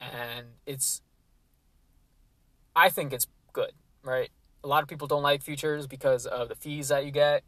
And 0.00 0.46
it's, 0.66 1.02
I 2.74 2.88
think 2.90 3.12
it's 3.12 3.26
good, 3.52 3.72
right? 4.02 4.30
A 4.62 4.68
lot 4.68 4.82
of 4.82 4.88
people 4.88 5.06
don't 5.06 5.22
like 5.22 5.42
futures 5.42 5.86
because 5.86 6.26
of 6.26 6.48
the 6.48 6.54
fees 6.54 6.88
that 6.88 7.04
you 7.04 7.10
get, 7.10 7.42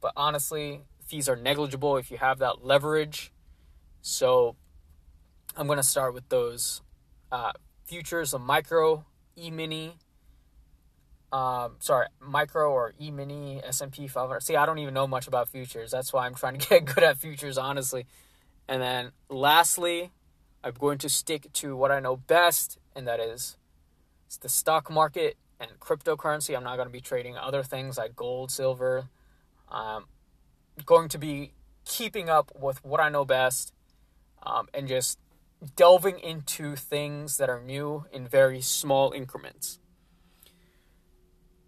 but 0.00 0.12
honestly, 0.16 0.82
fees 1.04 1.28
are 1.28 1.36
negligible 1.36 1.96
if 1.96 2.10
you 2.10 2.18
have 2.18 2.38
that 2.38 2.64
leverage. 2.64 3.32
So 4.02 4.56
I'm 5.56 5.66
going 5.66 5.78
to 5.78 5.82
start 5.82 6.14
with 6.14 6.28
those 6.28 6.82
uh, 7.30 7.52
futures, 7.84 8.34
a 8.34 8.38
micro, 8.38 9.04
e 9.36 9.50
mini, 9.50 9.96
um, 11.34 11.72
sorry, 11.80 12.06
micro 12.20 12.70
or 12.70 12.94
E 13.00 13.10
mini 13.10 13.60
S 13.64 13.80
and 13.80 13.90
P 13.90 14.06
500. 14.06 14.40
See, 14.40 14.54
I 14.54 14.66
don't 14.66 14.78
even 14.78 14.94
know 14.94 15.08
much 15.08 15.26
about 15.26 15.48
futures. 15.48 15.90
That's 15.90 16.12
why 16.12 16.26
I'm 16.26 16.34
trying 16.34 16.58
to 16.58 16.68
get 16.68 16.84
good 16.84 17.02
at 17.02 17.18
futures, 17.18 17.58
honestly. 17.58 18.06
And 18.68 18.80
then 18.80 19.10
lastly, 19.28 20.12
I'm 20.64 20.72
going 20.72 20.96
to 20.98 21.10
stick 21.10 21.52
to 21.52 21.76
what 21.76 21.90
I 21.90 22.00
know 22.00 22.16
best, 22.16 22.78
and 22.96 23.06
that 23.06 23.20
is 23.20 23.58
the 24.40 24.48
stock 24.48 24.90
market 24.90 25.36
and 25.60 25.70
cryptocurrency. 25.78 26.56
I'm 26.56 26.64
not 26.64 26.76
going 26.76 26.88
to 26.88 26.92
be 26.92 27.02
trading 27.02 27.36
other 27.36 27.62
things 27.62 27.98
like 27.98 28.16
gold, 28.16 28.50
silver. 28.50 29.10
I'm 29.70 30.04
going 30.86 31.10
to 31.10 31.18
be 31.18 31.52
keeping 31.84 32.30
up 32.30 32.50
with 32.58 32.82
what 32.82 32.98
I 32.98 33.10
know 33.10 33.26
best 33.26 33.74
um, 34.42 34.68
and 34.72 34.88
just 34.88 35.18
delving 35.76 36.18
into 36.18 36.76
things 36.76 37.36
that 37.36 37.50
are 37.50 37.60
new 37.60 38.06
in 38.10 38.26
very 38.26 38.62
small 38.62 39.12
increments. 39.12 39.78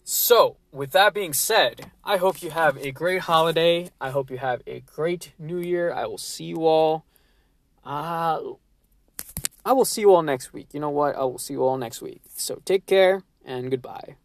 So, 0.04 0.56
with 0.72 0.92
that 0.92 1.12
being 1.12 1.34
said, 1.34 1.90
I 2.02 2.16
hope 2.16 2.42
you 2.42 2.50
have 2.50 2.78
a 2.78 2.92
great 2.92 3.22
holiday. 3.22 3.90
I 4.00 4.10
hope 4.10 4.30
you 4.30 4.38
have 4.38 4.62
a 4.66 4.80
great 4.80 5.32
new 5.38 5.58
year. 5.58 5.92
I 5.92 6.06
will 6.06 6.18
see 6.18 6.44
you 6.44 6.64
all. 6.64 7.04
Uh, 7.84 8.40
I 9.66 9.72
will 9.72 9.84
see 9.84 10.02
you 10.02 10.14
all 10.14 10.22
next 10.22 10.52
week. 10.52 10.68
You 10.72 10.78
know 10.78 10.90
what? 10.90 11.16
I 11.16 11.24
will 11.24 11.38
see 11.38 11.54
you 11.54 11.64
all 11.64 11.76
next 11.76 12.00
week. 12.00 12.22
So, 12.36 12.62
take 12.64 12.86
care 12.86 13.24
and 13.44 13.68
goodbye. 13.68 14.14